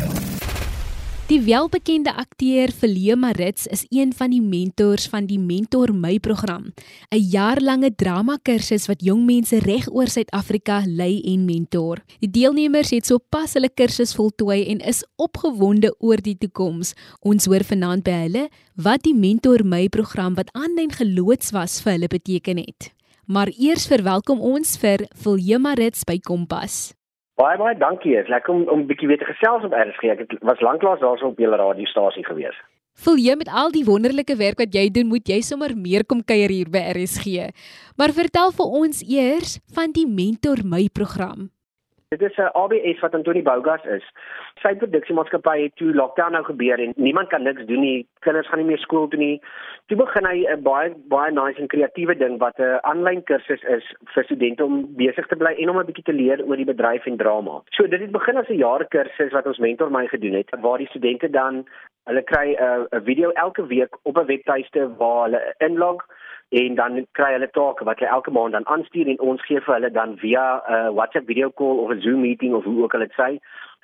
Die 1.29 1.37
welbekende 1.45 2.11
akteur 2.19 2.73
Philia 2.75 3.15
Marits 3.15 3.69
is 3.71 3.85
een 3.87 4.11
van 4.11 4.33
die 4.33 4.41
mentors 4.43 5.05
van 5.07 5.29
die 5.29 5.39
Mentor 5.39 5.93
My 5.95 6.19
program, 6.19 6.73
'n 7.07 7.23
jaarlange 7.31 7.95
drama 7.95 8.35
kursus 8.43 8.89
wat 8.91 8.99
jong 9.01 9.23
mense 9.25 9.59
reg 9.59 9.87
oor 9.87 10.07
Suid-Afrika 10.07 10.83
lei 10.85 11.21
en 11.23 11.45
mentor. 11.45 12.03
Die 12.19 12.31
deelnemers 12.31 12.89
het 12.89 13.05
sopas 13.05 13.53
hulle 13.53 13.69
kursus 13.69 14.13
voltooi 14.13 14.67
en 14.67 14.79
is 14.79 15.05
opgewonde 15.15 15.95
oor 15.99 16.19
die 16.21 16.37
toekoms. 16.37 16.93
Ons 17.21 17.45
hoor 17.45 17.63
vanaand 17.63 18.03
by 18.03 18.11
hulle 18.27 18.49
wat 18.75 19.03
die 19.03 19.15
Mentor 19.15 19.63
My 19.63 19.87
program 19.87 20.35
wat 20.35 20.51
aanlyn 20.51 20.91
geloods 20.91 21.51
was 21.51 21.81
vir 21.81 21.91
hulle 21.93 22.07
beteken 22.07 22.57
het. 22.57 22.91
Maar 23.25 23.47
eers 23.57 23.87
verwelkom 23.87 24.39
ons 24.39 24.77
vir 24.77 25.07
Philia 25.15 25.57
Marits 25.57 26.03
by 26.03 26.19
Kompas. 26.19 27.00
Baie 27.41 27.57
baie 27.57 27.77
dankie. 27.77 28.13
Dit 28.13 28.27
is 28.27 28.29
lekker 28.29 28.53
om 28.53 28.67
om 28.69 28.79
'n 28.81 28.89
bietjie 28.89 29.07
weer 29.07 29.17
te 29.17 29.25
gesels 29.25 29.63
op 29.65 29.73
RSG. 29.73 30.03
Ek 30.13 30.19
het, 30.23 30.31
was 30.41 30.59
lanklaas 30.61 30.99
daarso 30.99 31.25
op 31.25 31.39
julle 31.39 31.57
radiostasie 31.57 32.25
gewees. 32.25 32.57
Voel 33.03 33.17
jy 33.17 33.35
met 33.35 33.49
al 33.61 33.71
die 33.71 33.85
wonderlike 33.85 34.35
werk 34.35 34.57
wat 34.59 34.73
jy 34.73 34.89
doen, 34.89 35.07
moet 35.07 35.27
jy 35.27 35.41
sommer 35.41 35.71
meer 35.77 36.05
kom 36.05 36.21
kuier 36.23 36.49
hier 36.49 36.69
by 36.69 36.83
RSG. 36.93 37.49
Maar 37.97 38.11
vertel 38.13 38.51
vir 38.51 38.65
ons 38.65 39.01
eers 39.07 39.59
van 39.73 39.91
die 39.91 40.05
Mentor 40.07 40.57
My 40.63 40.89
program. 40.93 41.49
Dit 42.11 42.21
is 42.21 42.37
'n 42.37 42.51
ABS 42.61 42.99
wat 42.99 43.13
Antoni 43.13 43.41
Bougas 43.41 43.83
is. 43.83 44.05
Sy 44.61 44.75
produksiemaatskappy 44.75 45.61
het 45.61 45.75
toe 45.75 45.93
lockdown 45.93 46.31
nou 46.31 46.43
gebeur 46.43 46.79
en 46.79 46.93
niemand 46.95 47.27
kan 47.27 47.43
niks 47.43 47.65
doen 47.65 47.79
nie. 47.79 48.07
Kinders 48.19 48.47
gaan 48.47 48.59
nie 48.59 48.67
meer 48.67 48.77
skool 48.77 49.07
toe 49.07 49.19
nie. 49.19 49.41
Toe 49.85 49.97
begin 49.97 50.25
hy 50.25 50.43
'n 50.43 50.61
baie 50.61 50.93
baie 51.07 51.31
nice 51.31 51.59
en 51.59 51.67
kreatiewe 51.67 52.17
ding 52.17 52.37
wat 52.37 52.59
'n 52.59 52.79
aanlyn 52.81 53.23
kursus 53.23 53.63
is 53.63 53.95
vir 54.13 54.23
studente 54.23 54.65
om 54.65 54.95
besig 54.95 55.27
te 55.27 55.35
bly 55.35 55.53
en 55.57 55.69
om 55.69 55.79
'n 55.79 55.85
bietjie 55.85 56.03
te 56.03 56.13
leer 56.13 56.43
oor 56.43 56.55
die 56.55 56.71
bedryf 56.73 57.05
en 57.05 57.17
drama. 57.17 57.61
So 57.69 57.87
dit 57.87 58.01
het 58.01 58.11
begin 58.11 58.37
as 58.37 58.49
'n 58.49 58.57
jaar 58.57 58.85
kursus 58.87 59.31
wat 59.31 59.47
ons 59.47 59.59
mentor 59.59 59.91
my 59.91 60.07
gedoen 60.07 60.33
het 60.33 60.49
waar 60.61 60.77
die 60.77 60.87
studente 60.87 61.29
dan 61.29 61.65
hulle 62.05 62.23
kry 62.23 62.57
'n 62.59 63.03
video 63.03 63.29
elke 63.29 63.65
week 63.65 63.97
op 64.03 64.17
'n 64.17 64.25
webtuiste 64.25 64.95
waar 64.97 65.23
hulle 65.23 65.55
inlog 65.57 66.05
en 66.51 66.75
dan 66.75 67.05
kry 67.17 67.31
hulle 67.33 67.47
take 67.55 67.85
wat 67.87 67.99
hulle 67.99 68.11
elke 68.11 68.31
maand 68.35 68.51
dan 68.51 68.67
aanstuur 68.67 69.07
en 69.07 69.19
ons 69.31 69.43
gee 69.47 69.61
vir 69.65 69.73
hulle 69.73 69.91
dan 69.91 70.17
via 70.23 70.45
'n 70.55 70.73
uh, 70.73 70.89
WhatsApp 70.97 71.27
video 71.27 71.49
call 71.49 71.77
of 71.83 71.91
'n 71.91 72.01
Zoom 72.01 72.21
meeting 72.21 72.53
of 72.53 72.63
hoe 72.63 72.83
ook 72.83 72.93
al 72.93 73.05
dit 73.05 73.13
sê 73.19 73.29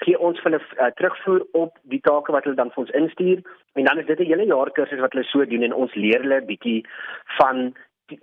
gee 0.03 0.19
ons 0.19 0.41
hulle 0.43 0.59
uh, 0.59 0.91
terugvoer 0.99 1.45
op 1.51 1.77
die 1.93 2.01
take 2.01 2.31
wat 2.31 2.43
hulle 2.43 2.59
dan 2.59 2.71
vir 2.71 2.83
ons 2.83 2.95
instuur. 3.01 3.41
En 3.73 3.85
dan 3.85 3.99
is 3.99 4.05
dit 4.05 4.19
'n 4.19 4.29
hele 4.31 4.45
jaar 4.45 4.71
kursus 4.71 4.99
wat 4.99 5.13
hulle 5.13 5.25
so 5.25 5.45
doen 5.45 5.63
en 5.63 5.73
ons 5.73 5.93
leer 5.95 6.21
hulle 6.21 6.41
'n 6.41 6.45
bietjie 6.45 6.85
van 7.39 7.73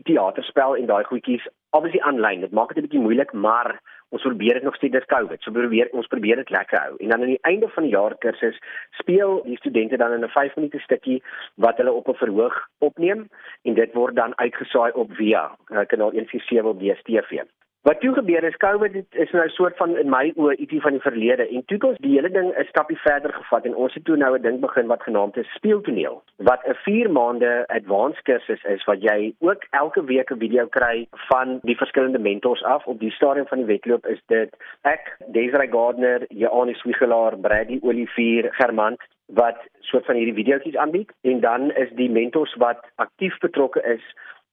teaterspel 0.05 0.77
en 0.77 0.87
daai 0.87 1.05
goedjies 1.05 1.49
obviously 1.71 2.01
aanlyn 2.01 2.41
dit 2.41 2.53
maak 2.53 2.69
dit 2.69 2.79
'n 2.79 2.87
bietjie 2.87 3.07
moeilik 3.07 3.33
maar 3.33 3.81
ons 4.15 4.23
probeer 4.23 4.59
dit 4.59 4.67
nog 4.67 4.77
steeds 4.79 4.95
dis 4.95 5.09
COVID. 5.11 5.43
So 5.43 5.55
probeer 5.55 5.91
ons 5.93 6.07
probeer 6.13 6.39
dit 6.43 6.53
lekker 6.55 6.79
hou. 6.79 6.95
En 6.99 7.09
dan 7.09 7.25
aan 7.25 7.33
die 7.33 7.43
einde 7.51 7.69
van 7.75 7.87
die 7.87 7.95
jaar 7.95 8.15
kursus 8.23 8.61
speel 9.01 9.41
die 9.49 9.59
studente 9.63 9.97
dan 9.97 10.13
in 10.13 10.25
'n 10.25 10.37
5 10.37 10.57
minute 10.57 10.79
stukkie 10.87 11.23
wat 11.55 11.77
hulle 11.77 11.93
op 11.93 12.09
'n 12.09 12.21
verhoog 12.23 12.57
opneem 12.79 13.29
en 13.63 13.75
dit 13.75 13.93
word 13.95 14.15
dan 14.15 14.39
uitgesaai 14.39 14.93
op 14.93 15.13
via 15.13 15.51
kanaal 15.87 16.11
147 16.11 16.65
op 16.65 16.81
DStv. 16.81 17.43
Wat 17.85 18.01
toe 18.01 18.15
gebeur 18.17 18.45
is 18.49 18.57
COVID 18.57 18.95
is 19.11 19.31
nou 19.31 19.45
'n 19.45 19.49
soort 19.49 19.77
van 19.77 19.97
in 19.97 20.09
my 20.09 20.33
oë 20.37 20.55
ietsie 20.57 20.81
van 20.81 20.93
die 20.93 21.01
verlede 21.01 21.49
en 21.49 21.65
toe 21.65 21.77
het 21.77 21.85
ons 21.85 21.99
die 21.99 22.15
hele 22.17 22.31
ding 22.31 22.49
'n 22.49 22.65
stappie 22.69 22.97
verder 22.99 23.33
gevat 23.33 23.65
en 23.65 23.75
ons 23.75 23.95
het 23.95 24.05
toe 24.05 24.17
nou 24.17 24.39
'n 24.39 24.43
ding 24.43 24.61
begin 24.61 24.87
wat 24.87 25.03
genaamd 25.03 25.37
is 25.37 25.53
speeltoneel 25.55 26.23
wat 26.37 26.61
'n 26.67 26.75
4 26.75 27.11
maande 27.11 27.65
advanced 27.67 28.23
kursus 28.23 28.65
is 28.65 28.85
wat 28.85 29.03
jy 29.03 29.35
ook 29.39 29.67
elke 29.71 30.05
week 30.05 30.31
'n 30.31 30.39
video 30.39 30.67
kry 30.67 31.07
van 31.11 31.59
die 31.63 31.77
verskillende 31.77 32.19
mentors 32.19 32.63
af. 32.63 32.87
Op 32.87 33.01
die 33.01 33.11
stadium 33.11 33.47
van 33.47 33.59
die 33.59 33.67
wedloop 33.67 34.07
is 34.07 34.21
dit 34.27 34.57
ek 34.83 35.17
Desiree 35.27 35.71
Gardner, 35.71 36.25
Janie 36.29 36.75
Swigelaar, 36.75 37.39
Brady 37.39 37.79
Olivier, 37.83 38.49
Germant 38.51 39.01
wat 39.27 39.57
soort 39.81 40.05
van 40.05 40.15
hierdie 40.15 40.35
videoetjies 40.35 40.77
aanbied. 40.77 41.13
En 41.21 41.41
dan 41.41 41.71
is 41.71 41.91
die 41.91 42.11
mentors 42.11 42.55
wat 42.55 42.91
aktief 42.95 43.39
betrokke 43.39 43.83
is 43.83 44.03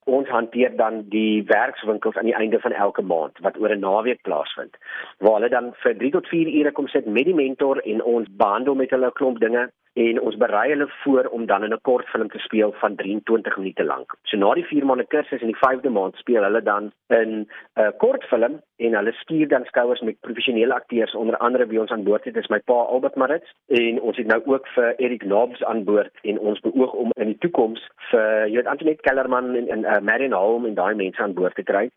Ons 0.06 0.30
hanteer 0.30 0.76
dan 0.76 1.04
die 1.10 1.44
werkswinkels 1.46 2.16
aan 2.16 2.26
die 2.26 2.36
einde 2.36 2.60
van 2.60 2.72
elke 2.72 3.02
maand 3.02 3.38
wat 3.40 3.60
oor 3.60 3.70
'n 3.70 3.80
naweek 3.80 4.22
plaasvind. 4.22 4.78
Waar 5.18 5.34
hulle 5.34 5.50
dan 5.50 5.74
vir 5.74 5.98
3 5.98 6.12
tot 6.12 6.28
4 6.28 6.48
ure 6.48 6.72
kom 6.72 6.88
sit 6.88 7.06
met 7.06 7.26
die 7.26 7.34
mentor 7.34 7.78
en 7.78 8.04
ons 8.04 8.28
behandel 8.30 8.76
met 8.76 8.90
hulle 8.90 9.06
'n 9.08 9.20
klomp 9.20 9.40
dinge 9.40 9.70
en 9.94 10.22
ons 10.22 10.38
berei 10.38 10.70
hulle 10.70 10.88
voor 11.04 11.26
om 11.26 11.46
dan 11.46 11.64
in 11.64 11.74
'n 11.74 11.82
kortfilm 11.82 12.30
te 12.30 12.40
speel 12.40 12.72
van 12.72 12.96
23 12.96 13.58
minute 13.58 13.84
lank. 13.84 14.16
So 14.24 14.38
na 14.38 14.54
die 14.54 14.66
4 14.66 14.86
maande 14.86 15.08
kursus 15.08 15.42
en 15.42 15.48
die 15.48 15.64
5de 15.66 15.90
maand 15.90 16.16
speel 16.16 16.44
hulle 16.44 16.64
dan 16.64 16.92
in 17.08 17.48
'n 17.76 17.94
kortfilm 17.98 18.62
en 18.78 18.94
hulle 18.94 19.12
stuur 19.12 19.48
dan 19.48 19.66
skouers 19.66 20.02
met 20.02 20.20
professionele 20.20 20.74
akteurs 20.74 21.16
onder 21.16 21.38
andere 21.38 21.68
wie 21.68 21.80
ons 21.80 21.92
aan 21.92 22.04
boord 22.04 22.24
het 22.24 22.36
is 22.36 22.48
my 22.48 22.60
pa 22.60 22.74
Albert 22.74 23.16
Marits 23.16 23.54
en 23.68 24.02
ons 24.02 24.18
het 24.18 24.28
nou 24.28 24.42
ook 24.46 24.68
vir 24.68 24.94
Erik 24.98 25.24
Nobs 25.24 25.64
aan 25.64 25.84
boord 25.84 26.14
en 26.22 26.40
ons 26.40 26.60
beoog 26.60 26.94
om 26.94 27.10
in 27.14 27.26
die 27.26 27.38
toekoms 27.38 27.88
vir 28.12 28.48
jy 28.48 28.56
weet 28.56 28.72
Antoinette 28.74 29.02
Kellerman 29.02 29.56
en 29.56 29.68
en 29.68 29.84
uh, 29.84 30.00
Marion 30.00 30.34
Holm 30.34 30.66
en 30.66 30.74
daai 30.74 30.96
mense 30.96 31.22
aan 31.22 31.34
boord 31.34 31.56
te 31.56 31.64
kry. 31.64 31.90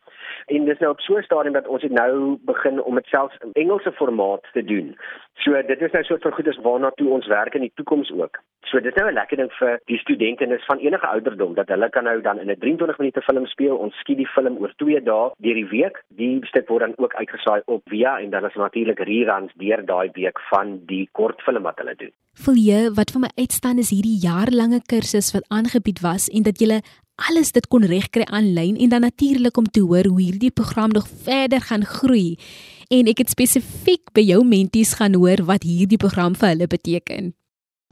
En 0.46 0.64
dis 0.64 0.78
nou 0.78 0.90
op 0.90 1.00
so 1.00 1.16
'n 1.16 1.22
stadium 1.22 1.52
dat 1.52 1.68
ons 1.68 1.82
het 1.82 1.92
nou 1.92 2.38
begin 2.44 2.82
om 2.82 2.94
dit 2.94 3.06
selfs 3.06 3.36
in 3.40 3.50
Engelse 3.52 3.92
formaat 3.92 4.44
te 4.52 4.64
doen. 4.64 4.96
So 5.34 5.62
dit 5.62 5.80
is 5.80 5.92
nou 5.92 6.04
so 6.04 6.14
'n 6.14 6.18
soort 6.18 6.22
van 6.22 6.32
goedes 6.32 6.58
waarna 6.62 6.90
toe 6.90 7.08
ons 7.08 7.26
werk 7.26 7.54
in 7.54 7.60
die 7.60 7.72
toekoms 7.84 8.10
ook. 8.12 8.42
So 8.64 8.80
dit 8.80 8.96
is 8.96 9.00
nou 9.00 9.10
'n 9.10 9.14
lekker 9.14 9.36
ding 9.36 9.52
vir 9.60 9.80
die 9.86 9.98
studente 9.98 10.44
en 10.44 10.52
is 10.52 10.64
van 10.64 10.78
enige 10.78 11.06
ouderdom 11.06 11.54
dat 11.54 11.68
hulle 11.68 11.88
kan 11.90 12.04
nou 12.04 12.20
dan 12.20 12.38
in 12.38 12.50
'n 12.50 12.58
23 12.58 12.98
minute 12.98 13.20
film 13.20 13.46
speel. 13.46 13.76
Ons 13.76 13.94
skiet 13.94 14.16
die 14.16 14.32
film 14.36 14.56
oor 14.56 14.72
2 14.76 15.02
dae 15.02 15.30
deur 15.38 15.54
die 15.54 15.68
week. 15.68 16.02
Die 16.08 16.40
stuk 16.46 16.68
word 16.68 16.80
dan 16.80 16.94
ook 16.96 17.14
uitgesaai 17.14 17.62
op 17.66 17.82
via 17.84 18.18
en 18.18 18.30
dan 18.30 18.44
is 18.44 18.54
natuurlik 18.54 18.98
reruns 18.98 19.52
deur 19.54 19.86
daai 19.86 20.10
week 20.12 20.38
van 20.50 20.80
die 20.86 21.08
kortfilm 21.12 21.62
wat 21.62 21.78
hulle 21.78 21.94
doen. 21.96 22.12
Voel 22.34 22.54
jy 22.54 22.90
wat 22.94 23.10
vir 23.10 23.20
my 23.20 23.30
uitstaan 23.36 23.78
is 23.78 23.90
hierdie 23.90 24.18
jaarlange 24.28 24.80
kursus 24.86 25.32
wat 25.32 25.44
aangebied 25.48 26.00
was 26.00 26.28
en 26.28 26.42
dat 26.42 26.58
jy 26.58 26.80
alles 27.28 27.52
dit 27.52 27.66
kon 27.66 27.82
regkry 27.82 28.24
aanlyn 28.24 28.76
en 28.76 28.88
dan 28.88 29.00
natuurlik 29.00 29.56
om 29.56 29.66
te 29.66 29.80
hoor 29.80 30.06
hoe 30.06 30.20
hierdie 30.20 30.50
program 30.50 30.90
nog 30.90 31.06
verder 31.24 31.60
gaan 31.60 31.84
groei. 31.84 32.38
En 32.90 33.06
ek 33.06 33.18
het 33.18 33.30
spesifiek 33.30 34.12
by 34.12 34.20
jou 34.20 34.44
menties 34.44 34.94
gaan 34.94 35.14
hoor 35.14 35.44
wat 35.44 35.62
hierdie 35.62 35.98
program 35.98 36.34
vir 36.34 36.48
hulle 36.48 36.66
beteken. 36.66 37.34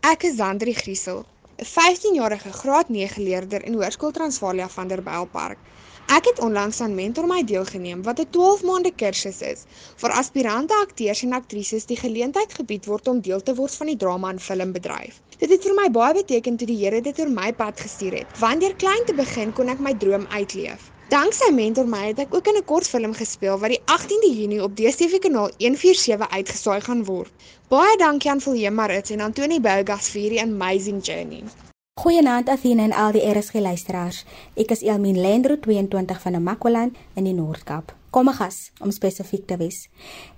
Ek 0.03 0.25
is 0.27 0.33
Sandri 0.35 0.73
Griesel, 0.75 1.21
'n 1.63 1.67
15-jarige 1.73 2.53
graad 2.53 2.89
9 2.95 3.23
leerder 3.23 3.63
in 3.69 3.77
Hoërskool 3.79 4.11
Transvaalia 4.17 4.67
van 4.69 4.89
der 4.91 5.03
Bylpark. 5.09 5.61
Ek 6.17 6.27
het 6.27 6.41
onlangs 6.47 6.81
aan 6.81 6.97
Mentor 6.97 7.29
My 7.31 7.45
deelgeneem 7.51 8.03
wat 8.09 8.19
'n 8.19 8.27
12 8.37 8.65
maande 8.71 8.93
kursus 9.03 9.41
is 9.51 9.63
vir 10.03 10.17
aspirante 10.23 10.75
akteurs 10.75 11.23
en 11.23 11.39
aktrises 11.39 11.87
die 11.87 12.01
geleentheid 12.03 12.59
gebied 12.59 12.91
word 12.91 13.09
om 13.09 13.21
deel 13.21 13.43
te 13.43 13.55
word 13.55 13.75
van 13.75 13.87
die 13.87 13.97
drama 13.97 14.31
en 14.35 14.43
filmbedryf. 14.49 15.23
Dit 15.39 15.51
het 15.51 15.63
vir 15.63 15.75
my 15.81 15.89
baie 15.91 16.15
beteken 16.15 16.57
toe 16.57 16.67
die 16.67 16.81
Here 16.85 17.01
dit 17.01 17.19
oor 17.21 17.31
my 17.31 17.53
pad 17.53 17.81
gestuur 17.81 18.19
het. 18.19 18.39
Want 18.39 18.61
deur 18.61 18.75
klein 18.75 19.07
te 19.07 19.15
begin 19.15 19.53
kon 19.53 19.69
ek 19.69 19.79
my 19.79 19.95
droom 19.95 20.27
uitleef. 20.27 20.92
Dank 21.13 21.35
sy 21.37 21.51
mentor 21.53 21.85
my 21.93 22.07
het 22.07 22.21
ek 22.23 22.31
ook 22.33 22.47
in 22.49 22.57
'n 22.57 22.65
kortfilm 22.65 23.13
gespeel 23.13 23.59
wat 23.61 23.69
die 23.69 23.83
18de 23.95 24.31
Junie 24.33 24.63
op 24.65 24.77
DStv 24.77 25.19
kanaal 25.21 25.51
147 25.59 26.31
uitgesaai 26.31 26.81
gaan 26.81 27.05
word. 27.05 27.31
Baie 27.69 27.97
dankie 27.97 28.31
aan 28.31 28.41
Vilje 28.41 28.71
Marits 28.71 29.11
en 29.11 29.21
Antoni 29.21 29.61
Bougas 29.61 30.09
vir 30.09 30.21
hierdie 30.21 30.41
amazing 30.41 31.05
journey. 31.05 31.43
Goeienaand 32.01 32.49
Athena 32.49 32.83
en 32.83 32.93
al 32.93 33.13
die 33.13 33.39
RSG 33.39 33.55
luisteraars. 33.55 34.25
Ek 34.57 34.71
is 34.71 34.83
Elmien 34.83 35.21
Lendro 35.21 35.59
22 35.61 36.21
van 36.21 36.33
Namakwaland 36.33 36.97
in 37.15 37.25
die 37.25 37.35
Noord-Kaap. 37.35 37.95
Kom 38.11 38.29
ek 38.29 38.35
gas 38.35 38.73
om 38.81 38.91
spesifiek 38.91 39.47
te 39.47 39.57
wees. 39.57 39.89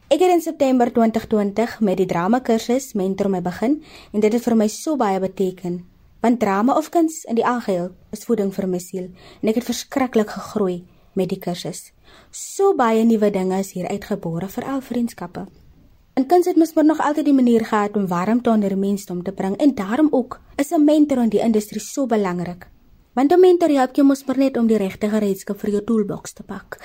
Ek 0.08 0.18
het 0.20 0.30
in 0.30 0.40
September 0.40 0.92
2020 0.92 1.80
met 1.80 1.96
die 1.96 2.06
drama 2.06 2.40
kursus 2.40 2.92
Mentor 2.94 3.30
my 3.30 3.42
begin 3.42 3.84
en 4.12 4.20
dit 4.20 4.32
het 4.32 4.42
vir 4.42 4.56
my 4.56 4.68
so 4.68 4.96
baie 4.96 5.20
beteken 5.20 5.93
want 6.24 6.40
drama 6.40 6.72
of 6.72 6.88
kuns 6.88 7.24
in 7.28 7.36
die 7.36 7.44
algeheel 7.44 7.90
is 8.16 8.24
voeding 8.24 8.48
vir 8.56 8.64
my 8.72 8.78
siel 8.80 9.10
en 9.42 9.48
ek 9.50 9.58
het 9.60 9.66
verskriklik 9.68 10.30
gegroei 10.32 10.78
met 11.18 11.28
die 11.28 11.38
kursus. 11.38 11.90
So 12.32 12.72
baie 12.78 13.02
nuwe 13.04 13.28
dinge 13.34 13.58
is 13.60 13.74
hier 13.76 13.90
uitgebore 13.92 14.48
vir 14.54 14.64
al 14.72 14.80
vriendskappe. 14.82 15.42
En 16.16 16.26
kuns 16.30 16.48
het 16.48 16.56
mos 16.56 16.72
maar 16.74 16.86
nog 16.88 17.02
altyd 17.04 17.28
die 17.28 17.36
manier 17.36 17.66
gehad 17.68 17.98
om 18.00 18.06
warmte 18.08 18.50
onder 18.50 18.72
mense 18.78 19.12
om 19.12 19.20
te 19.22 19.34
bring 19.36 19.58
en 19.60 19.74
daarom 19.74 20.08
ook 20.10 20.40
is 20.56 20.72
'n 20.72 20.84
mentor 20.84 21.18
in 21.22 21.28
die 21.28 21.44
industrie 21.44 21.80
so 21.80 22.06
belangrik. 22.06 22.68
Want 23.12 23.32
'n 23.32 23.40
mentor 23.40 23.68
help 23.68 23.94
jou 23.94 24.06
mos 24.06 24.24
maar 24.24 24.38
net 24.38 24.56
om 24.56 24.66
die 24.66 24.78
regte 24.78 25.08
gereedskap 25.08 25.60
vir 25.60 25.70
jou 25.70 25.84
toolbox 25.84 26.32
te 26.32 26.42
pak. 26.42 26.80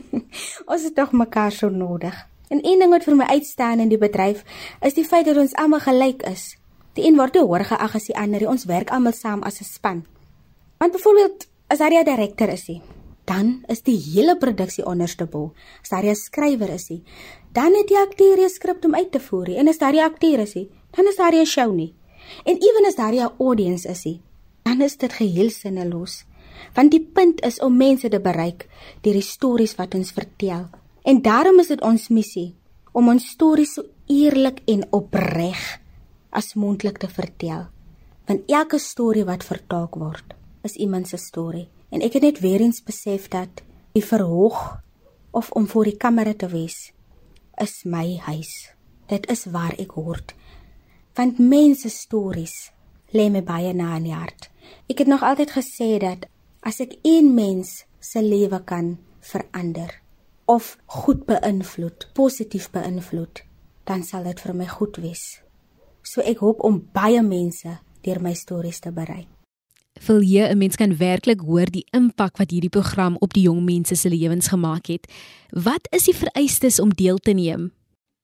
ons 0.72 0.82
het 0.82 0.94
tog 0.94 1.12
mekaar 1.12 1.52
so 1.52 1.68
nodig. 1.68 2.26
En 2.48 2.58
een 2.62 2.78
ding 2.78 2.90
wat 2.90 3.04
vir 3.04 3.16
my 3.16 3.24
uitstaan 3.24 3.78
in 3.78 3.88
die 3.88 3.98
bedryf 3.98 4.44
is 4.80 4.94
die 4.94 5.04
feit 5.04 5.26
dat 5.26 5.36
ons 5.36 5.54
almal 5.54 5.80
gelyk 5.80 6.22
is 6.22 6.59
Die 6.98 7.06
een 7.06 7.16
word 7.16 7.36
hoor 7.36 7.64
geag 7.64 7.94
as 7.94 8.08
die 8.10 8.16
ander. 8.18 8.48
Ons 8.50 8.66
werk 8.66 8.90
almal 8.90 9.14
saam 9.14 9.42
as 9.42 9.60
'n 9.60 9.64
span. 9.64 10.04
Want 10.78 10.92
byvoorbeeld, 10.92 11.46
as 11.68 11.78
daar 11.78 11.92
'n 11.92 12.04
direkteur 12.04 12.48
is, 12.48 12.66
hy, 12.66 12.80
dan 13.24 13.64
is 13.68 13.82
die 13.82 13.96
hele 13.96 14.36
produksie 14.36 14.86
onderste 14.86 15.26
bo. 15.26 15.52
As 15.82 15.88
daar 15.88 16.04
'n 16.04 16.14
skrywer 16.14 16.70
is, 16.70 16.88
hy, 16.88 17.02
dan 17.52 17.74
het 17.74 17.88
die 17.88 17.98
akteur 17.98 18.38
'n 18.38 18.48
skrip 18.48 18.84
om 18.84 18.94
uit 18.94 19.12
te 19.12 19.20
voer. 19.20 19.56
En 19.56 19.68
as 19.68 19.78
daar 19.78 19.94
'n 19.94 20.04
akteur 20.10 20.38
is, 20.38 20.54
hy, 20.54 20.68
dan 20.90 21.06
is 21.06 21.16
daar 21.16 21.34
'n 21.34 21.44
show 21.44 21.72
nie. 21.72 21.94
En 22.44 22.56
ewen 22.56 22.86
as 22.86 22.94
daar 22.94 23.14
'n 23.14 23.32
audience 23.38 23.88
is, 23.88 24.04
hy, 24.04 24.20
dan 24.62 24.80
is 24.80 24.96
dit 24.96 25.12
geheel 25.12 25.50
sinneloos. 25.50 26.24
Want 26.74 26.90
die 26.90 27.10
punt 27.12 27.40
is 27.40 27.60
om 27.60 27.76
mense 27.76 28.08
te 28.08 28.20
bereik 28.20 28.68
deur 29.00 29.12
die 29.12 29.22
stories 29.22 29.74
wat 29.74 29.94
ons 29.94 30.10
vertel. 30.10 30.68
En 31.02 31.22
daarom 31.22 31.58
is 31.58 31.66
dit 31.66 31.80
ons 31.80 32.08
missie 32.08 32.54
om 32.92 33.08
ons 33.08 33.28
stories 33.28 33.72
so 33.72 33.84
eerlik 34.06 34.60
en 34.66 34.86
opreg 34.90 35.80
as 36.30 36.54
mondelik 36.54 36.98
te 36.98 37.08
vertel. 37.08 37.66
Want 38.26 38.50
elke 38.50 38.78
storie 38.78 39.24
wat 39.26 39.44
vertaal 39.44 39.88
word, 39.90 40.34
is 40.62 40.76
iemand 40.78 41.08
se 41.08 41.16
storie. 41.16 41.68
En 41.90 42.02
ek 42.06 42.18
het 42.18 42.22
net 42.22 42.40
weer 42.40 42.60
eens 42.60 42.82
besef 42.82 43.28
dat 43.28 43.62
die 43.92 44.04
verhoog 44.04 44.80
of 45.30 45.50
om 45.50 45.66
voor 45.66 45.90
die 45.90 45.96
kamera 45.96 46.34
te 46.34 46.48
wees 46.48 46.92
is 47.60 47.82
my 47.84 48.16
huis. 48.16 48.70
Dit 49.10 49.26
is 49.30 49.44
waar 49.50 49.74
ek 49.78 49.96
hoort. 49.98 50.34
Want 51.18 51.38
mense 51.42 51.90
stories 51.90 52.70
lê 53.12 53.26
my 53.30 53.42
baie 53.42 53.72
na 53.74 53.96
in 53.98 54.06
die 54.06 54.14
hart. 54.14 54.48
Ek 54.86 55.02
het 55.02 55.10
nog 55.10 55.24
altyd 55.26 55.52
gesê 55.58 55.96
dat 56.00 56.28
as 56.62 56.80
ek 56.80 56.96
een 57.02 57.34
mens 57.34 57.84
se 58.00 58.22
lewe 58.22 58.62
kan 58.64 58.96
verander 59.20 59.92
of 60.50 60.76
goed 60.86 61.26
beïnvloed, 61.28 62.08
positief 62.14 62.70
beïnvloed, 62.74 63.42
dan 63.86 64.02
sal 64.06 64.24
dit 64.26 64.40
vir 64.40 64.56
my 64.56 64.66
goed 64.70 64.98
wees. 65.02 65.40
So 66.02 66.20
ek 66.20 66.38
hoop 66.38 66.64
om 66.64 66.80
baie 66.92 67.22
mense 67.22 67.78
deur 68.04 68.20
my 68.20 68.34
stories 68.34 68.80
te 68.80 68.92
bereik. 68.92 69.28
Wil 70.06 70.22
jy 70.22 70.48
'n 70.48 70.58
mens 70.58 70.76
kan 70.76 70.96
werklik 70.96 71.40
hoor 71.40 71.66
die 71.66 71.84
impak 71.92 72.38
wat 72.38 72.50
hierdie 72.50 72.70
program 72.70 73.16
op 73.20 73.32
die 73.32 73.42
jong 73.42 73.64
mense 73.64 73.94
se 73.94 74.08
lewens 74.08 74.48
gemaak 74.48 74.86
het? 74.86 75.12
Wat 75.50 75.88
is 75.90 76.04
die 76.04 76.14
vereistes 76.14 76.80
om 76.80 76.90
deel 76.90 77.18
te 77.18 77.32
neem? 77.32 77.72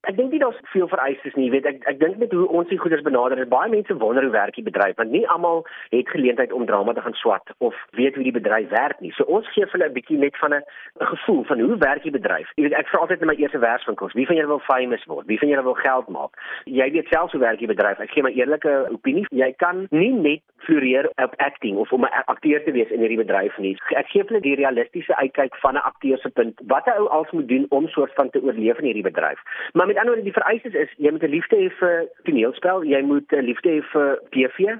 Ek 0.07 0.15
dink 0.17 0.31
nie 0.31 0.39
daar's 0.39 0.59
veel 0.71 0.87
vereistes 0.89 1.35
nie, 1.35 1.49
weet 1.51 1.67
ek 1.67 1.81
ek 1.91 1.99
dink 1.99 2.21
met 2.23 2.31
hoe 2.31 2.47
ons 2.55 2.69
die 2.71 2.79
goeders 2.79 3.03
benader 3.03 3.41
baie 3.51 3.71
mense 3.73 3.95
wonder 3.99 4.23
hoe 4.23 4.33
werk 4.35 4.55
die 4.55 4.63
bedryf, 4.63 4.95
want 5.01 5.11
nie 5.11 5.25
almal 5.35 5.65
het 5.91 6.13
geleentheid 6.15 6.53
om 6.55 6.67
drama 6.67 6.93
te 6.95 7.03
gaan 7.03 7.17
swat 7.19 7.51
of 7.59 7.75
weet 7.99 8.15
hoe 8.15 8.23
die 8.23 8.35
bedryf 8.37 8.69
werk 8.71 9.01
nie. 9.03 9.11
So 9.17 9.27
ons 9.27 9.49
gee 9.55 9.67
hulle 9.73 9.89
'n 9.89 9.97
bietjie 9.97 10.19
net 10.19 10.37
van 10.39 10.55
'n 10.55 10.63
gevoel 10.99 11.43
van 11.45 11.61
hoe 11.61 11.77
werk 11.79 12.03
die 12.03 12.15
bedryf. 12.19 12.53
Jy 12.55 12.63
weet 12.69 12.79
ek 12.79 12.89
vra 12.89 13.01
altyd 13.01 13.21
in 13.21 13.27
my 13.27 13.35
eerste 13.35 13.59
verswinkels, 13.59 14.13
wie 14.13 14.27
van 14.27 14.37
julle 14.37 14.49
wil 14.55 14.63
famous 14.71 15.05
word? 15.05 15.27
Wie 15.27 15.39
van 15.39 15.49
julle 15.49 15.63
wil 15.63 15.75
geld 15.75 16.09
maak? 16.09 16.33
Jy 16.65 16.91
weet 16.91 17.09
self 17.11 17.33
hoe 17.33 17.41
werk 17.41 17.59
die 17.59 17.67
bedryf. 17.75 17.99
Ek 17.99 18.11
gee 18.11 18.23
my 18.23 18.31
eerlike 18.31 18.87
opinie. 18.93 19.27
Jy 19.31 19.53
kan 19.57 19.87
nie 19.91 20.13
net 20.13 20.43
floreer 20.57 21.11
op 21.17 21.35
acting 21.37 21.77
of 21.77 21.93
om 21.93 22.05
'n 22.05 22.25
akteur 22.27 22.63
te 22.65 22.73
wees 22.73 22.91
in 22.91 23.01
hierdie 23.01 23.25
bedryf 23.25 23.59
nie. 23.59 23.77
Ek 23.97 24.07
gee 24.07 24.23
hulle 24.23 24.41
die 24.41 24.55
realistiese 24.55 25.17
uitkyk 25.17 25.57
van 25.57 25.75
'n 25.75 25.87
akteur 25.91 26.19
se 26.19 26.31
punt. 26.31 26.61
Wat 26.67 26.87
'n 26.87 26.99
ou 26.99 27.09
als 27.09 27.31
moet 27.31 27.49
doen 27.49 27.67
om 27.69 27.89
soort 27.89 28.15
van 28.15 28.31
te 28.31 28.43
oorleef 28.43 28.79
in 28.79 28.85
hierdie 28.85 29.11
bedryf. 29.11 29.41
Maar 29.73 29.96
met 29.97 30.05
ander 30.05 30.15
woorde 30.15 30.29
die 30.29 30.37
vereistes 30.37 30.75
is 30.75 30.91
jy 31.01 31.11
moet 31.11 31.23
'n 31.25 31.33
liefde 31.33 31.57
hê 31.57 31.69
vir 31.81 32.09
toneelspel, 32.25 32.85
jy 32.85 33.01
moet 33.03 33.33
'n 33.33 33.47
liefde 33.49 33.69
hê 33.71 33.81
vir 33.93 34.19
TV 34.31 34.77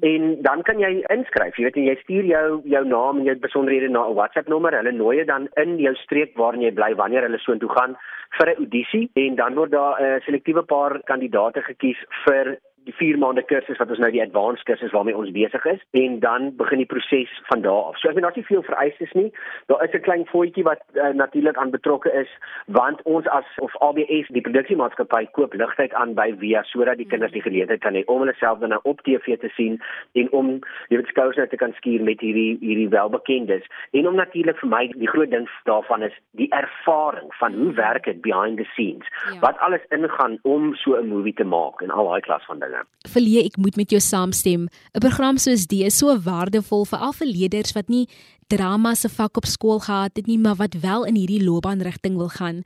en 0.00 0.42
dan 0.42 0.62
kan 0.62 0.78
jy 0.78 1.04
inskryf. 1.12 1.56
Jy 1.56 1.64
weet 1.64 1.76
jy 1.76 1.96
stuur 2.02 2.24
jou 2.24 2.62
jou 2.64 2.84
naam 2.84 3.18
en 3.18 3.24
jou 3.24 3.36
besonderhede 3.36 3.90
na 3.90 4.08
'n 4.08 4.14
WhatsApp 4.14 4.48
nommer. 4.48 4.72
Hulle 4.72 4.92
nooi 4.92 5.16
jou 5.16 5.26
dan 5.26 5.48
in 5.56 5.78
jou 5.78 5.94
streek 5.94 6.36
waarin 6.36 6.62
jy 6.62 6.72
bly 6.72 6.94
wanneer 6.94 7.22
hulle 7.22 7.38
soontoe 7.38 7.68
gaan 7.68 7.96
vir 8.38 8.48
'n 8.48 8.56
audisie 8.56 9.10
en 9.14 9.34
dan 9.34 9.54
word 9.54 9.70
daar 9.70 10.00
'n 10.00 10.20
selektiewe 10.20 10.62
paar 10.62 11.02
kandidaate 11.04 11.62
gekies 11.62 12.00
vir 12.24 12.56
die 12.84 12.94
4 12.94 13.18
maande 13.18 13.42
kursus 13.42 13.78
wat 13.80 13.90
ons 13.92 14.00
nou 14.02 14.10
die 14.12 14.22
advanced 14.22 14.64
kursus 14.68 14.92
waarmee 14.92 15.16
ons 15.16 15.32
besig 15.32 15.64
is 15.70 15.80
en 16.00 16.18
dan 16.20 16.50
begin 16.56 16.82
die 16.82 16.88
proses 16.88 17.32
van 17.48 17.62
daar 17.64 17.90
af. 17.90 17.98
So 17.98 18.08
ek 18.08 18.16
weet 18.18 18.26
daar's 18.26 18.38
nie 18.38 18.46
veel 18.48 18.64
vereistes 18.66 19.12
nie. 19.18 19.30
Daar 19.72 19.84
is 19.84 19.94
'n 19.94 20.04
klein 20.06 20.26
voetjie 20.26 20.64
wat 20.64 20.82
uh, 20.94 21.08
natuurlik 21.22 21.56
aan 21.56 21.70
betrokke 21.70 22.12
is 22.12 22.28
want 22.66 23.02
ons 23.02 23.26
as 23.28 23.48
of 23.58 23.76
ABS 23.80 24.28
die 24.28 24.44
produksiemaatskappy 24.46 25.26
koop 25.32 25.54
ligtyd 25.54 25.94
aan 25.94 26.14
by 26.14 26.34
Via 26.38 26.62
sodat 26.62 26.96
die 26.96 27.06
kinders 27.06 27.32
die 27.32 27.42
geleentheid 27.42 27.80
kan 27.80 27.94
hê 27.94 28.04
om 28.06 28.20
hulle 28.20 28.34
self 28.38 28.58
dan 28.58 28.68
nou 28.68 28.80
op 28.82 29.00
TV 29.02 29.38
te 29.38 29.48
sien 29.56 29.80
en 30.12 30.30
om 30.32 30.60
jy 30.88 30.96
weet 30.96 31.12
skous 31.12 31.36
net 31.36 31.50
te 31.50 31.56
kan 31.56 31.72
skuur 31.72 32.02
met 32.02 32.20
hierdie 32.20 32.58
hierdie 32.60 32.88
welbekendes 32.88 33.64
en 33.92 34.08
om 34.08 34.14
natuurlik 34.14 34.58
vir 34.58 34.68
my 34.68 34.84
die 34.92 35.08
groot 35.08 35.30
ding 35.30 35.48
daarvan 35.64 36.02
is 36.02 36.16
die 36.30 36.50
ervaring 36.50 37.34
van 37.40 37.54
hoe 37.54 37.72
werk 37.72 38.04
dit 38.04 38.20
behind 38.22 38.58
the 38.58 38.64
scenes. 38.64 39.06
Ja. 39.32 39.40
Wat 39.40 39.58
alles 39.58 39.84
ingaan 39.88 40.38
om 40.42 40.74
so 40.74 40.96
'n 40.96 41.08
movie 41.08 41.34
te 41.34 41.44
maak 41.44 41.80
en 41.80 41.90
al 41.90 42.08
daai 42.08 42.20
klas 42.20 42.44
van 42.44 42.58
dinge 42.58 42.73
dinge. 42.74 42.86
Verlee, 43.08 43.44
ek 43.44 43.56
moet 43.56 43.76
met 43.76 43.90
jou 43.90 44.00
saamstem. 44.00 44.68
'n 44.94 45.00
Program 45.00 45.38
soos 45.38 45.66
die 45.66 45.84
is 45.84 45.98
so 45.98 46.16
waardevol 46.18 46.84
vir 46.84 46.98
al 46.98 47.12
vir 47.12 47.26
leerders 47.26 47.72
wat 47.74 47.88
nie 47.88 48.08
drama 48.48 48.94
se 48.94 49.08
vak 49.08 49.36
op 49.36 49.46
skool 49.46 49.80
gehad 49.80 50.16
het 50.16 50.26
nie, 50.26 50.38
maar 50.38 50.56
wat 50.56 50.74
wel 50.80 51.04
in 51.04 51.14
hierdie 51.14 51.44
loopbaanrigting 51.44 52.16
wil 52.16 52.28
gaan. 52.28 52.62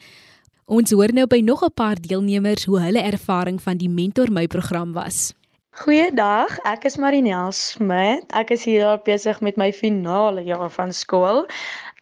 Ons 0.67 0.91
hoor 0.91 1.13
nou 1.13 1.27
by 1.27 1.41
nog 1.41 1.63
'n 1.65 1.73
paar 1.75 1.97
deelnemers 1.97 2.65
hoe 2.65 2.81
hulle 2.81 3.01
ervaring 3.01 3.61
van 3.63 3.77
die 3.77 3.89
Mentor 3.89 4.31
My 4.31 4.47
program 4.47 4.93
was. 4.93 5.33
Goeiedag, 5.71 6.59
ek 6.65 6.85
is 6.85 6.97
Marinel 6.97 7.53
Smit. 7.53 8.25
Ek 8.35 8.51
is 8.51 8.65
hier 8.65 8.99
besig 9.05 9.41
met 9.41 9.57
my 9.57 9.73
finale 9.73 10.43
jaar 10.43 10.71
van 10.71 10.93
skool. 10.93 11.47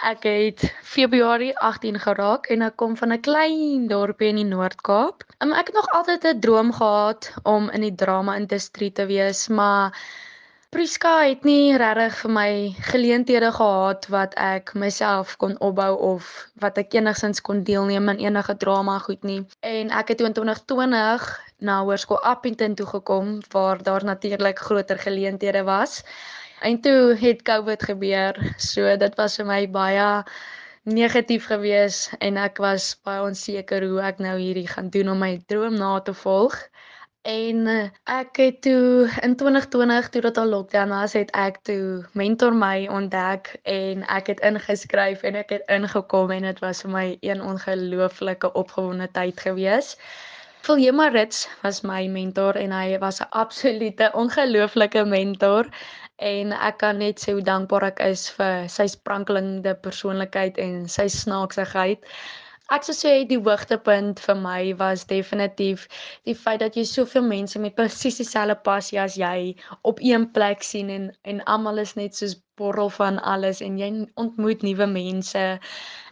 Ek 0.04 0.26
het 0.28 0.60
Februarie 0.84 1.54
18 1.58 1.96
geraak 1.98 2.50
en 2.52 2.62
ek 2.62 2.74
kom 2.76 2.96
van 3.00 3.12
'n 3.12 3.20
klein 3.20 3.86
dorpie 3.88 4.28
in 4.28 4.36
die 4.36 4.44
Noord-Kaap. 4.44 5.24
Um, 5.40 5.52
ek 5.52 5.66
het 5.66 5.74
nog 5.74 5.88
altyd 5.88 6.24
'n 6.24 6.40
droom 6.40 6.72
gehad 6.72 7.32
om 7.42 7.70
in 7.70 7.80
die 7.80 7.94
drama-industrie 7.94 8.92
te 8.92 9.06
wees, 9.06 9.48
maar 9.48 9.96
Priska 10.68 11.22
het 11.24 11.44
nie 11.44 11.76
regtig 11.76 12.16
vir 12.20 12.30
my 12.30 12.74
geleenthede 12.90 13.52
gehad 13.52 14.06
wat 14.12 14.34
ek 14.34 14.74
myself 14.74 15.36
kon 15.36 15.56
opbou 15.58 15.96
of 15.96 16.50
wat 16.60 16.78
ek 16.78 16.92
enigsins 16.92 17.40
kon 17.40 17.62
deelneem 17.62 18.08
aan 18.08 18.18
enige 18.18 18.56
drama 18.56 18.98
goed 18.98 19.22
nie. 19.24 19.46
En 19.60 19.90
ek 19.90 20.08
het 20.08 20.20
in 20.20 20.32
2020 20.32 21.40
na 21.58 21.80
Hoërskool 21.82 22.20
Appington 22.20 22.74
toe 22.74 22.86
gekom 22.86 23.40
waar 23.48 23.82
daar 23.82 24.04
natuurlik 24.04 24.58
groter 24.58 24.98
geleenthede 24.98 25.62
was. 25.64 26.02
En 26.60 26.80
toe 26.80 27.16
het 27.20 27.42
COVID 27.42 27.82
gebeur. 27.82 28.54
So 28.56 28.96
dit 28.96 29.14
was 29.14 29.36
vir 29.36 29.46
my 29.46 29.62
baie 29.70 30.24
negatief 30.86 31.46
geweest 31.50 32.14
en 32.18 32.38
ek 32.40 32.56
was 32.62 32.94
baie 33.04 33.24
onseker 33.26 33.84
hoe 33.84 34.00
ek 34.00 34.22
nou 34.24 34.36
hierdie 34.38 34.68
gaan 34.70 34.88
doen 34.94 35.10
om 35.12 35.18
my 35.20 35.34
droom 35.50 35.76
na 35.76 35.98
te 36.00 36.14
volg. 36.14 36.56
En 37.26 37.66
eh, 37.66 37.88
ek 38.04 38.38
het 38.38 38.60
toe 38.62 39.10
in 39.26 39.34
2020 39.36 40.08
toe 40.14 40.22
dit 40.28 40.38
al 40.38 40.46
lockdown 40.46 40.94
was, 40.94 41.16
het 41.18 41.32
ek 41.34 41.58
toe 41.66 42.06
mentor 42.14 42.54
my 42.54 42.86
ontdek 42.86 43.50
en 43.66 44.06
ek 44.06 44.30
het 44.30 44.40
ingeskryf 44.46 45.26
en 45.26 45.36
ek 45.42 45.50
het 45.58 45.66
ingekom 45.66 46.30
en 46.30 46.46
dit 46.46 46.62
was 46.62 46.84
vir 46.86 46.94
my 46.94 47.06
een 47.20 47.42
ongelooflike 47.42 48.52
opgewonde 48.52 49.10
tyd 49.12 49.42
geweest. 49.42 49.98
Viljema 50.66 51.10
Rits 51.10 51.48
was 51.62 51.82
my 51.82 52.06
mentor 52.10 52.56
en 52.62 52.72
hy 52.72 52.96
was 53.02 53.20
'n 53.20 53.28
absolute 53.42 54.10
ongelooflike 54.14 55.04
mentor 55.04 55.66
en 56.18 56.52
ek 56.52 56.78
kan 56.78 56.98
net 56.98 57.20
sê 57.20 57.32
hoe 57.36 57.44
dankbaar 57.44 57.84
ek 57.92 58.00
is 58.00 58.28
vir 58.38 58.68
sy 58.72 58.86
sprankelende 58.88 59.74
persoonlikheid 59.84 60.58
en 60.58 60.88
sy 60.88 61.06
snaaksigheid. 61.12 62.04
Ek 62.74 62.82
sou 62.82 62.94
sê 62.98 63.12
die 63.30 63.38
hoogtepunt 63.38 64.20
vir 64.24 64.38
my 64.42 64.72
was 64.78 65.04
definitief 65.06 65.84
die 66.26 66.34
feit 66.34 66.64
dat 66.64 66.74
jy 66.76 66.82
soveel 66.88 67.22
mense 67.22 67.60
met 67.62 67.76
presies 67.76 68.18
dieselfde 68.18 68.56
passie 68.68 68.98
as 68.98 69.18
jy 69.20 69.54
op 69.90 70.00
een 70.02 70.26
plek 70.32 70.64
sien 70.66 70.90
en 70.90 71.12
en 71.22 71.44
almal 71.54 71.78
is 71.84 71.94
net 72.00 72.16
soos 72.16 72.34
borrel 72.58 72.90
van 72.90 73.20
alles 73.34 73.60
en 73.60 73.78
jy 73.78 73.90
ontmoet 74.16 74.64
nuwe 74.66 74.86
mense. 74.86 75.44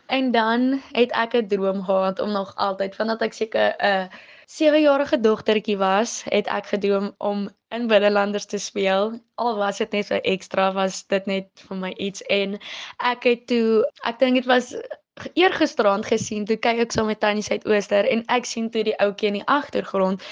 En 0.06 0.30
dan 0.36 0.82
het 0.92 1.10
ek 1.24 1.34
'n 1.34 1.48
droom 1.48 1.82
gehad 1.84 2.20
om 2.20 2.30
nog 2.32 2.54
altyd 2.56 2.96
vandat 2.96 3.22
ek 3.22 3.32
seker 3.32 3.74
'n 3.80 3.86
uh, 3.90 4.06
7-jarige 4.46 5.20
dogtertjie 5.20 5.76
was, 5.78 6.22
het 6.28 6.46
ek 6.52 6.66
gedroom 6.66 7.14
om 7.18 7.48
in 7.74 7.86
binnelanders 7.86 8.46
te 8.46 8.58
speel. 8.58 9.14
Al 9.34 9.56
was 9.56 9.78
dit 9.78 9.92
net 9.92 10.06
so 10.06 10.20
ekstra 10.22 10.72
was 10.72 11.02
dit 11.12 11.26
net 11.26 11.64
vir 11.68 11.80
my 11.80 11.92
iets. 11.96 12.22
En 12.22 12.58
ek 13.12 13.24
het 13.30 13.46
toe 13.50 13.84
ek 14.04 14.18
dink 14.20 14.40
dit 14.40 14.48
was 14.50 14.74
eergisteraand 15.38 16.06
gesien 16.06 16.44
toe 16.44 16.56
kyk 16.56 16.82
ek 16.84 16.92
saam 16.92 17.06
so 17.06 17.12
met 17.12 17.20
Tannie 17.22 17.46
Suidooster 17.46 18.06
en 18.10 18.24
ek 18.34 18.46
sien 18.50 18.70
toe 18.70 18.84
die 18.86 18.98
ouetjie 19.02 19.30
in 19.32 19.40
die 19.40 19.48
agtergrond. 19.56 20.22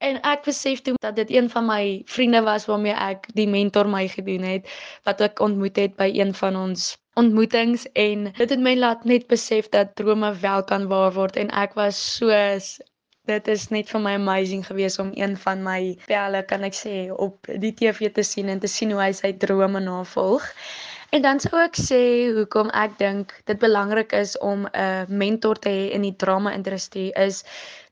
En 0.00 0.16
ek 0.24 0.46
besef 0.48 0.80
toe 0.80 0.94
dat 1.04 1.16
dit 1.16 1.30
een 1.30 1.50
van 1.52 1.66
my 1.68 1.82
vriende 2.08 2.40
was 2.42 2.64
waarmee 2.70 2.96
ek 2.96 3.28
die 3.36 3.48
mentor 3.48 3.88
my 3.88 4.06
gedoen 4.08 4.46
het 4.48 4.68
wat 5.08 5.20
ek 5.20 5.42
ontmoet 5.44 5.76
het 5.76 5.96
by 6.00 6.08
een 6.16 6.32
van 6.34 6.56
ons 6.56 6.94
ontmoetings. 7.20 7.84
En 7.92 8.30
dit 8.32 8.50
het 8.50 8.60
my 8.60 8.74
laat 8.78 9.04
net 9.04 9.26
besef 9.28 9.68
dat 9.68 9.92
drome 10.00 10.32
wel 10.40 10.64
kan 10.64 10.88
waar 10.88 11.12
word. 11.12 11.36
En 11.36 11.52
ek 11.52 11.76
was 11.76 12.00
so 12.16 12.32
dit 13.30 13.48
is 13.54 13.68
net 13.74 13.90
vir 13.92 14.02
my 14.04 14.14
amazing 14.18 14.64
geweest 14.66 14.98
om 15.02 15.10
een 15.14 15.36
van 15.44 15.62
my 15.66 15.80
pelle 16.06 16.42
kan 16.52 16.66
ek 16.68 16.76
sê 16.78 16.94
op 17.26 17.50
die 17.64 17.72
TV 17.82 18.10
te 18.16 18.24
sien 18.26 18.50
en 18.52 18.62
te 18.62 18.70
sien 18.70 18.94
hoe 18.94 19.02
hy 19.02 19.12
sy 19.16 19.32
drome 19.44 19.82
navolg. 19.86 20.46
En 21.10 21.22
dan 21.22 21.40
sou 21.42 21.58
ek 21.58 21.74
sê 21.74 22.00
hoekom 22.36 22.68
ek 22.78 22.92
dink 23.00 23.32
dit 23.50 23.58
belangrik 23.58 24.12
is 24.14 24.36
om 24.46 24.68
'n 24.70 25.10
mentor 25.22 25.58
te 25.58 25.68
hê 25.68 25.86
in 25.96 26.04
die 26.06 26.14
drama 26.22 26.52
industrie 26.54 27.10
is 27.18 27.42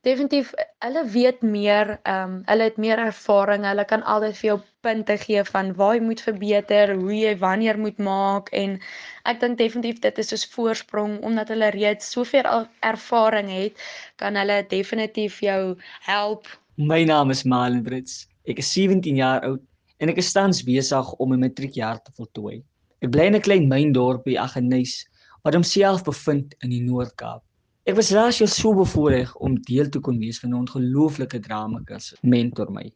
definitief 0.06 0.52
hulle 0.86 1.02
weet 1.14 1.42
meer, 1.42 1.98
ehm 2.04 2.36
um, 2.36 2.36
hulle 2.46 2.68
het 2.68 2.78
meer 2.84 3.02
ervaring, 3.06 3.66
hulle 3.66 3.84
kan 3.84 4.04
altyd 4.14 4.38
vir 4.40 4.48
jou 4.50 4.58
punte 4.86 5.16
gee 5.24 5.42
van 5.50 5.74
waar 5.80 5.96
jy 5.98 6.04
moet 6.04 6.22
verbeter, 6.28 6.94
hoe 6.94 7.16
jy 7.16 7.34
wanneer 7.42 7.78
moet 7.78 7.98
maak 7.98 8.54
en 8.62 8.78
ek 9.24 9.42
dink 9.42 9.58
definitief 9.58 9.98
dit 10.06 10.22
is 10.22 10.30
soos 10.30 10.46
voorsprong 10.54 11.18
omdat 11.26 11.50
hulle 11.50 11.74
reeds 11.74 12.14
soveel 12.14 12.46
ervaring 12.92 13.50
het, 13.50 13.74
kan 14.16 14.38
hulle 14.38 14.62
definitief 14.70 15.42
jou 15.42 15.74
help. 16.06 16.46
My 16.76 17.02
naam 17.04 17.34
is 17.34 17.42
Malen 17.42 17.82
Brits. 17.82 18.28
Ek 18.46 18.62
is 18.62 18.72
17 18.78 19.18
jaar 19.18 19.42
oud 19.42 19.62
en 19.98 20.08
ek 20.08 20.22
is 20.22 20.32
tans 20.32 20.62
besig 20.62 21.14
om 21.18 21.34
my 21.34 21.44
matriekjaar 21.48 21.98
te 21.98 22.14
voltooi. 22.14 22.62
Ek 22.98 23.12
bly 23.14 23.28
in 23.30 23.36
'n 23.38 23.44
klein 23.46 23.68
myndorpie 23.70 24.38
Aggeneys 24.42 25.04
wat 25.46 25.54
homself 25.54 26.02
bevind 26.02 26.54
in 26.64 26.72
die 26.74 26.82
Noord-Kaap. 26.82 27.44
Ek 27.86 27.94
was 27.96 28.10
laas 28.10 28.40
jaar 28.42 28.50
so 28.50 28.74
bevoorreg 28.74 29.30
om 29.38 29.54
deel 29.68 29.88
te 29.88 30.00
kon 30.00 30.18
wees 30.18 30.40
van 30.42 30.50
'n 30.50 30.58
ongelooflike 30.64 31.38
drama 31.46 31.80
kursus 31.86 32.18
Mentor 32.22 32.72
My. 32.72 32.90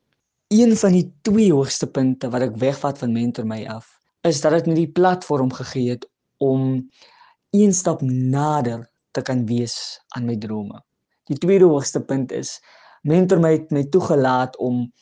Een 0.50 0.76
van 0.76 0.92
die 0.92 1.06
twee 1.22 1.52
hoogste 1.52 1.86
punte 1.86 2.28
wat 2.30 2.42
ek 2.42 2.58
wegvat 2.58 2.98
van 2.98 3.12
Mentor 3.12 3.46
My 3.46 3.64
af, 3.66 3.86
is 4.22 4.40
dat 4.40 4.52
dit 4.52 4.66
my 4.66 4.74
die 4.74 4.90
platform 4.90 5.52
gegee 5.52 5.90
het 5.90 6.04
om 6.38 6.90
een 7.50 7.72
stap 7.72 8.02
nader 8.02 8.90
te 9.12 9.22
kan 9.22 9.46
wees 9.46 10.00
aan 10.16 10.26
my 10.26 10.36
drome. 10.36 10.82
Die 11.30 11.38
tweede 11.38 11.64
hoogste 11.64 12.00
punt 12.00 12.32
is 12.32 12.60
Mentor 13.02 13.38
My 13.38 13.52
het 13.52 13.70
my 13.70 13.84
toegelaat 13.84 14.56
om 14.58 14.92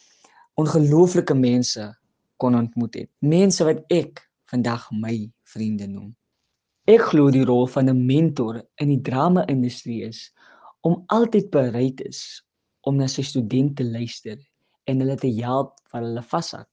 ongelooflike 0.54 1.34
mense 1.34 1.96
kon 2.36 2.54
ontmoet 2.54 2.94
het. 2.94 3.10
Mense 3.18 3.64
wat 3.64 3.80
ek 3.88 4.29
vandag 4.50 4.88
my 4.90 5.30
vriende 5.52 5.86
noem. 5.86 6.10
Ek 6.90 7.04
glo 7.12 7.30
die 7.30 7.44
rol 7.46 7.66
van 7.70 7.88
'n 7.88 8.06
mentor 8.06 8.62
in 8.82 8.88
die 8.88 9.02
drama-industrie 9.08 10.02
is 10.08 10.32
om 10.82 11.04
altyd 11.06 11.50
bereid 11.50 12.00
is 12.00 12.42
om 12.88 12.96
na 12.96 13.06
sy 13.06 13.22
studente 13.22 13.84
luister 13.84 14.38
en 14.88 15.00
hulle 15.00 15.16
te 15.16 15.30
help 15.42 15.76
waar 15.92 16.02
hulle 16.02 16.22
vashak. 16.22 16.68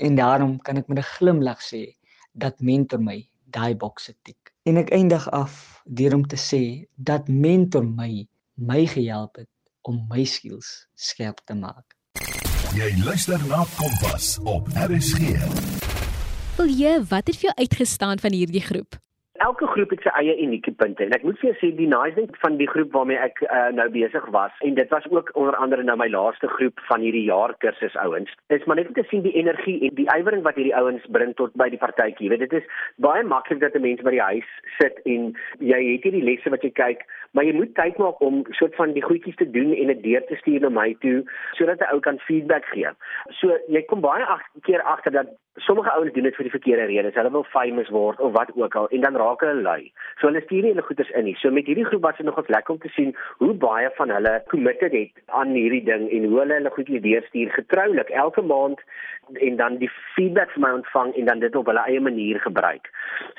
En 0.00 0.16
daarom 0.16 0.58
kan 0.58 0.76
ek 0.76 0.88
met 0.88 0.98
'n 0.98 1.12
glimlag 1.16 1.60
sê 1.60 1.96
dat 2.32 2.60
mentor 2.60 3.00
my 3.00 3.28
daai 3.44 3.74
bokse 3.74 4.14
tik. 4.22 4.54
En 4.64 4.76
ek 4.76 4.90
eindig 4.90 5.30
af 5.30 5.82
deur 5.84 6.14
om 6.14 6.26
te 6.26 6.36
sê 6.36 6.86
dat 6.96 7.28
mentor 7.28 7.84
my 7.84 8.28
my 8.54 8.86
gehelp 8.86 9.36
het 9.36 9.48
om 9.82 10.06
my 10.08 10.24
skills 10.24 10.86
skerp 10.94 11.40
te 11.44 11.54
maak. 11.54 11.96
Jy 12.74 13.02
luister 13.04 13.40
na 13.48 13.64
Kompas 13.76 14.38
op 14.44 14.68
RSG. 14.68 15.79
Vilje, 16.60 16.98
wat 17.08 17.30
het 17.30 17.38
vir 17.40 17.46
jou 17.48 17.52
uitgestaan 17.56 18.18
van 18.20 18.34
hierdie 18.36 18.60
groep? 18.60 18.98
Elke 19.40 19.64
groep 19.72 19.94
het 19.94 20.02
sy 20.04 20.10
eie 20.20 20.34
unieke 20.44 20.74
punte 20.76 21.00
en 21.06 21.14
ek 21.16 21.22
moet 21.24 21.38
vir 21.40 21.48
jou 21.48 21.54
sê 21.56 21.70
die 21.78 21.86
nice 21.88 22.12
ding 22.18 22.26
van 22.42 22.58
die 22.58 22.66
groep 22.68 22.90
waarmee 22.92 23.16
ek 23.16 23.40
uh, 23.46 23.70
nou 23.72 23.86
besig 23.94 24.26
was 24.34 24.58
en 24.66 24.76
dit 24.76 24.92
was 24.92 25.06
ook 25.08 25.30
onder 25.40 25.56
andere 25.56 25.86
nou 25.88 25.96
my 25.96 26.10
laaste 26.12 26.50
groep 26.58 26.82
van 26.90 27.00
hierdie 27.00 27.24
jaar 27.30 27.54
kursus 27.64 27.96
ouens 28.02 28.34
is 28.52 28.66
maar 28.68 28.76
net 28.76 28.90
om 28.92 28.98
te 28.98 29.06
sien 29.08 29.24
die 29.24 29.32
energie 29.40 29.78
en 29.88 29.96
die 29.96 30.08
ywering 30.12 30.44
wat 30.44 30.60
hierdie 30.60 30.76
ouens 30.76 31.06
bring 31.16 31.32
tot 31.40 31.56
by 31.56 31.70
die 31.72 31.80
partytjie. 31.80 32.26
Jy 32.28 32.34
weet 32.34 32.44
dit 32.44 32.58
is 32.60 32.68
baie 33.00 33.24
maklik 33.24 33.64
dat 33.64 33.80
'n 33.80 33.86
mens 33.86 34.04
by 34.04 34.12
die 34.18 34.26
huis 34.28 34.52
sit 34.76 35.00
en 35.14 35.32
jy 35.72 35.80
het 35.94 36.04
hierdie 36.04 36.26
lesse 36.28 36.52
wat 36.52 36.68
jy 36.68 36.74
kyk, 36.76 37.08
maar 37.30 37.44
jy 37.44 37.52
moet 37.54 37.74
tyd 37.74 37.98
maak 37.98 38.20
om 38.20 38.42
soort 38.58 38.74
van 38.74 38.92
die 38.96 39.02
goedjies 39.02 39.36
te 39.36 39.50
doen 39.50 39.72
en 39.74 39.92
dit 39.92 40.02
deur 40.02 40.24
te 40.26 40.38
stuur 40.40 40.60
na 40.60 40.70
my 40.74 40.96
toe 41.04 41.22
sodat 41.58 41.80
'n 41.80 41.92
ou 41.94 42.00
kan 42.00 42.18
feedback 42.18 42.64
gee. 42.72 42.90
So 43.40 43.58
jy 43.68 43.82
kom 43.82 44.00
baie 44.00 44.24
ag 44.24 44.42
keer 44.62 44.82
agter 44.82 45.12
dat 45.12 45.28
sommige 45.56 45.90
ouens 45.90 46.12
doen 46.12 46.22
dit 46.22 46.36
vir 46.36 46.44
die 46.44 46.56
verkeerde 46.58 46.86
redes. 46.86 47.14
Hulle 47.14 47.30
wil 47.30 47.44
famous 47.44 47.88
word 47.88 48.20
of 48.20 48.32
wat 48.32 48.50
ook 48.54 48.74
al 48.74 48.88
en 48.88 49.00
dan 49.00 49.16
raak 49.16 49.40
hulle 49.40 49.62
lui. 49.62 49.92
So 50.18 50.26
hulle 50.26 50.42
stuur 50.42 50.62
nie 50.62 50.72
hulle 50.72 50.86
goeders 50.88 51.10
in 51.10 51.24
nie. 51.24 51.36
So 51.40 51.50
met 51.50 51.66
hierdie 51.66 51.84
groep 51.84 52.02
was 52.02 52.16
dit 52.16 52.26
nogals 52.26 52.48
lekker 52.48 52.74
om 52.74 52.80
te 52.80 52.88
sien 52.88 53.16
hoe 53.38 53.54
baie 53.54 53.90
van 53.98 54.10
hulle 54.10 54.42
committed 54.48 54.92
het 54.92 55.22
aan 55.26 55.54
hierdie 55.54 55.84
ding 55.84 56.10
en 56.10 56.24
hoe 56.24 56.38
hulle 56.38 56.54
hulle 56.54 56.70
goedjies 56.70 57.02
deurstuur 57.02 57.50
getroulik 57.50 58.08
elke 58.08 58.42
maand 58.42 58.80
en 59.32 59.56
dan 59.56 59.76
die 59.78 59.90
feedback 60.14 60.50
vir 60.54 60.62
my 60.64 60.70
ontvang 60.80 61.14
en 61.14 61.28
dan 61.30 61.42
dit 61.44 61.56
op 61.56 61.68
hulle 61.70 61.84
eie 61.86 62.00
manier 62.00 62.40
gebruik. 62.40 62.90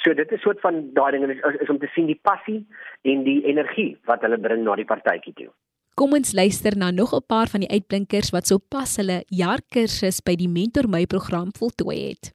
So 0.04 0.14
dit 0.14 0.32
is 0.32 0.42
soort 0.42 0.60
van 0.60 0.82
daai 0.94 1.12
ding 1.12 1.28
is, 1.28 1.42
is 1.60 1.70
om 1.70 1.80
te 1.80 1.90
sien 1.96 2.08
die 2.08 2.20
passie 2.22 2.62
en 3.02 3.24
die 3.28 3.40
energie 3.46 3.81
wat 4.10 4.24
hulle 4.26 4.40
bring 4.46 4.64
na 4.66 4.76
die 4.80 4.90
partytjie 4.94 5.34
toe. 5.40 5.52
Kom 6.00 6.14
ons 6.18 6.32
luister 6.34 6.78
na 6.78 6.92
nog 6.92 7.14
'n 7.14 7.26
paar 7.34 7.50
van 7.54 7.62
die 7.64 7.74
uitblinkers 7.78 8.30
wat 8.36 8.48
sopas 8.48 8.96
hulle 9.00 9.24
jaarkursus 9.28 10.22
by 10.28 10.36
die 10.36 10.52
Mentor 10.58 10.88
My 10.90 11.06
program 11.06 11.50
voltooi 11.60 12.00
het. 12.10 12.32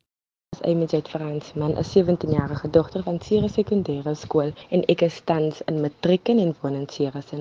Emijet 0.73 1.09
Fransman, 1.09 1.73
'n 1.77 1.85
17-jarige 1.85 2.71
dogter 2.71 3.03
van 3.03 3.21
Ceres 3.21 3.57
Sekondêre 3.59 4.15
Skool 4.15 4.53
en 4.71 4.85
ek 4.93 5.03
is 5.03 5.21
tans 5.25 5.63
in 5.71 5.81
matriek 5.81 6.29
en 6.29 6.55
woon 6.61 6.75
in 6.75 6.89
Ceres. 6.89 7.33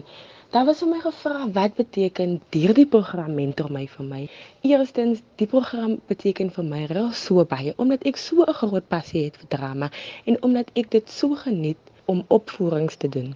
Daar 0.51 0.65
was 0.65 0.79
vir 0.79 0.89
my 0.89 0.99
gevra 1.03 1.47
wat 1.51 1.73
beteken 1.75 2.41
hierdie 2.51 2.87
program 2.87 3.33
Mentor 3.35 3.71
My 3.71 3.87
vir 3.87 4.05
my. 4.05 4.29
Eerstens, 4.61 5.21
die 5.35 5.47
program 5.47 5.97
beteken 6.07 6.51
vir 6.57 6.63
my 6.63 6.85
reg 6.85 7.15
so 7.15 7.45
baie 7.45 7.73
omdat 7.77 8.05
ek 8.11 8.17
so 8.17 8.43
'n 8.43 8.59
groot 8.61 8.87
passie 8.87 9.23
het 9.25 9.37
vir 9.37 9.49
drama 9.57 9.91
en 10.25 10.41
omdat 10.41 10.71
ek 10.75 10.91
dit 10.91 11.09
so 11.09 11.35
geniet 11.35 11.81
om 12.05 12.25
opvoerings 12.27 12.95
te 12.95 13.09
doen. 13.09 13.35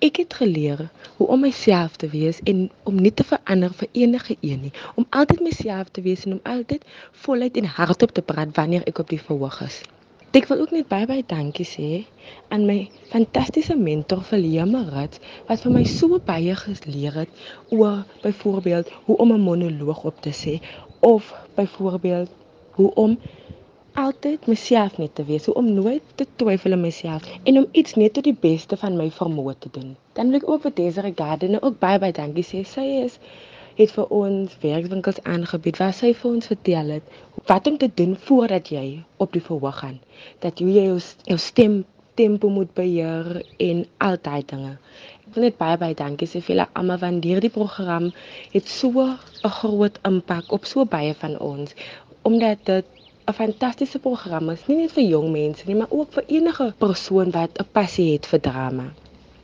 Ek 0.00 0.16
het 0.16 0.34
geleer 0.34 0.78
hoe 1.16 1.26
om 1.28 1.42
myself 1.44 1.96
te 2.00 2.08
wees 2.08 2.38
en 2.48 2.70
om 2.88 3.00
nie 3.04 3.12
te 3.12 3.24
verander 3.24 3.72
vir 3.76 3.88
enige 3.92 4.36
een 4.40 4.62
nie, 4.64 4.70
om 4.96 5.04
altyd 5.10 5.42
myself 5.44 5.90
te 5.92 6.00
wees 6.06 6.22
en 6.24 6.38
om 6.38 6.40
altyd 6.52 6.86
voluit 7.24 7.58
en 7.60 7.68
hardop 7.68 8.14
te 8.16 8.24
praat 8.24 8.54
wanneer 8.56 8.86
ek 8.88 9.02
op 9.02 9.12
die 9.12 9.20
verhoog 9.20 9.58
is. 9.66 9.76
Ek 10.32 10.48
wil 10.48 10.62
ook 10.64 10.72
net 10.72 10.88
baie 10.88 11.04
baie 11.10 11.26
dankie 11.34 11.66
sê 11.68 11.90
aan 12.48 12.64
my 12.70 12.78
fantastiese 13.12 13.76
mentor 13.76 14.24
Velia 14.30 14.64
Marat 14.72 15.20
wat 15.50 15.66
vir 15.66 15.76
my 15.76 15.84
so 15.92 16.20
baie 16.32 16.56
geleer 16.62 17.20
het 17.20 17.44
oor 17.68 18.00
byvoorbeeld 18.24 18.88
hoe 19.04 19.18
om 19.26 19.36
'n 19.36 19.46
monoloog 19.50 20.04
op 20.14 20.24
te 20.24 20.32
sê 20.42 20.56
of 21.12 21.28
byvoorbeeld 21.60 22.32
hoe 22.80 22.94
om 22.94 23.18
altyd 23.98 24.46
myself 24.46 24.98
net 24.98 25.14
te 25.14 25.24
wees, 25.24 25.48
om 25.48 25.72
nooit 25.74 26.02
te 26.14 26.26
twyfel 26.36 26.76
in 26.76 26.80
myself 26.80 27.26
en 27.44 27.58
om 27.58 27.66
iets 27.72 27.94
net 27.94 28.14
tot 28.16 28.24
die 28.24 28.36
beste 28.46 28.76
van 28.80 28.96
my 28.96 29.08
vermoë 29.10 29.54
te 29.58 29.70
doen. 29.74 29.94
Dan 30.18 30.30
wil 30.30 30.40
ek 30.40 30.48
ook 30.48 30.66
vir 30.66 30.74
Desiree 30.80 31.14
Gardner 31.16 31.62
ook 31.62 31.78
baie 31.82 31.98
baie 32.02 32.14
dankie 32.16 32.44
sê. 32.46 32.62
Sy 32.66 32.86
is 33.04 33.18
het 33.78 33.94
vir 33.96 34.10
ons 34.12 34.56
werkswinkels 34.62 35.22
aangebied 35.24 35.78
waar 35.80 35.94
sy 35.96 36.12
vir 36.16 36.30
ons 36.30 36.50
vertel 36.50 36.90
het 36.96 37.14
wat 37.48 37.66
om 37.70 37.78
te 37.80 37.88
doen 38.00 38.16
voordat 38.26 38.68
jy 38.74 38.84
op 39.16 39.32
die 39.32 39.42
verhoog 39.42 39.78
gaan. 39.82 39.96
Dat 40.44 40.60
jy 40.60 40.74
jou, 40.76 40.98
jou 41.30 41.38
stem 41.38 41.80
tempo 42.20 42.50
moet 42.52 42.74
beheer 42.76 43.40
en 43.58 43.86
al 43.98 44.18
daai 44.20 44.42
dinge. 44.46 44.76
Ek 45.30 45.34
wil 45.36 45.46
net 45.46 45.58
baie 45.58 45.78
baie 45.80 45.96
dankie 45.96 46.28
sê 46.28 46.42
vir 46.44 46.66
almal 46.66 47.00
van 47.00 47.22
hierdie 47.24 47.54
program 47.54 48.10
het 48.52 48.68
so 48.68 49.08
'n 49.08 49.56
groot 49.60 49.98
impak 50.04 50.52
op 50.52 50.64
so 50.66 50.84
baie 50.84 51.14
van 51.14 51.38
ons 51.38 51.74
omdat 52.22 52.58
dit 52.64 52.99
'n 53.30 53.38
fantastiese 53.42 53.98
program 54.06 54.50
is, 54.50 54.66
nie 54.68 54.80
net 54.82 54.92
vir 54.96 55.04
jong 55.04 55.28
mense 55.32 55.66
nie, 55.66 55.78
maar 55.82 55.92
ook 56.00 56.12
vir 56.16 56.24
enige 56.38 56.72
persoon 56.78 57.30
wat 57.38 57.62
'n 57.62 57.70
passie 57.78 58.12
het 58.12 58.26
vir 58.26 58.40
drama. 58.50 58.86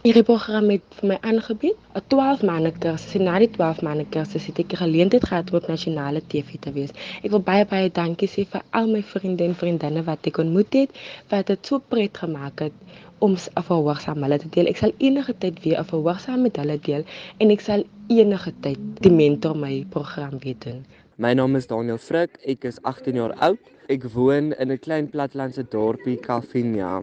Hierdie 0.06 0.22
program 0.22 0.68
het 0.70 0.96
vir 0.96 1.08
my 1.10 1.16
aangebied 1.28 1.78
'n 1.98 2.02
12 2.12 2.42
maande 2.48 2.70
kursus. 2.82 3.14
En 3.18 3.24
na 3.28 3.38
die 3.42 3.48
12 3.54 3.80
maande 3.86 4.04
kursus 4.16 4.44
het 4.46 4.58
ek 4.62 4.76
geleentheid 4.80 5.24
gehad 5.30 5.50
om 5.50 5.56
op 5.58 5.66
nasionale 5.66 6.20
TV 6.26 6.58
te 6.66 6.72
wees. 6.76 6.92
Ek 7.24 7.30
wil 7.30 7.42
baie 7.48 7.64
baie 7.72 7.88
dankie 7.90 8.28
sê 8.34 8.44
vir 8.52 8.62
al 8.70 8.86
my 8.86 9.02
vriende 9.02 9.44
en 9.44 9.56
vriendinne 9.62 10.04
wat 10.10 10.28
ek 10.30 10.38
ontmoet 10.44 10.78
het 10.78 11.00
wat 11.32 11.46
dit 11.46 11.66
so 11.66 11.82
pret 11.94 12.22
gemaak 12.22 12.62
het 12.66 12.76
om 13.18 13.32
'n 13.34 13.66
verhoogsaam 13.70 14.22
hulle 14.22 14.38
te 14.38 14.48
deel. 14.48 14.66
Ek 14.66 14.76
sal 14.76 14.92
enige 14.98 15.34
tyd 15.38 15.62
weer 15.64 15.78
'n 15.80 15.90
verhoogsaam 15.94 16.42
met 16.42 16.56
hulle 16.56 16.78
deel 16.80 17.02
en 17.38 17.50
ek 17.50 17.60
sal 17.60 17.82
enige 18.06 18.52
tyd 18.60 18.78
die 19.00 19.12
mentor 19.22 19.56
my 19.56 19.84
program 19.90 20.38
weer 20.38 20.58
doen. 20.58 20.84
My 21.18 21.32
naam 21.32 21.56
is 21.56 21.64
Daniel 21.64 21.96
Frik, 21.96 22.34
ek 22.44 22.66
is 22.68 22.76
18 22.84 23.16
jaar 23.16 23.32
oud. 23.40 23.68
Ek 23.88 24.02
woon 24.12 24.50
in 24.60 24.68
'n 24.68 24.78
klein 24.84 25.06
platlandse 25.08 25.62
dorpie 25.72 26.18
Calvinia. 26.20 27.00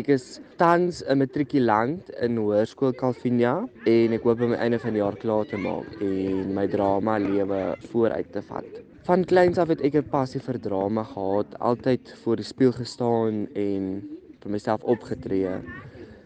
Ek 0.00 0.10
is 0.12 0.40
tans 0.60 1.00
'n 1.08 1.16
matrikulant 1.16 2.10
in 2.20 2.36
Hoërskool 2.36 2.92
Calvinia 2.92 3.64
en 3.86 4.12
ek 4.12 4.22
hoop 4.28 4.42
om 4.42 4.50
my 4.50 4.58
einde 4.60 4.78
van 4.78 4.92
die 4.92 5.00
jaar 5.00 5.16
klaar 5.16 5.46
te 5.46 5.56
maak 5.56 5.96
en 6.02 6.52
my 6.52 6.66
drama 6.68 7.16
lewe 7.16 7.74
vooruit 7.88 8.30
te 8.32 8.42
vat. 8.42 8.68
Van 9.08 9.24
kleins 9.24 9.56
af 9.56 9.68
het 9.68 9.80
ek 9.80 9.94
'n 9.94 10.10
passie 10.10 10.40
vir 10.40 10.60
drama 10.60 11.02
gehad, 11.02 11.58
altyd 11.58 12.14
voor 12.22 12.36
die 12.36 12.44
spieël 12.44 12.72
gestaan 12.72 13.48
en 13.54 14.02
vir 14.42 14.50
myself 14.50 14.84
opgetree. 14.84 15.56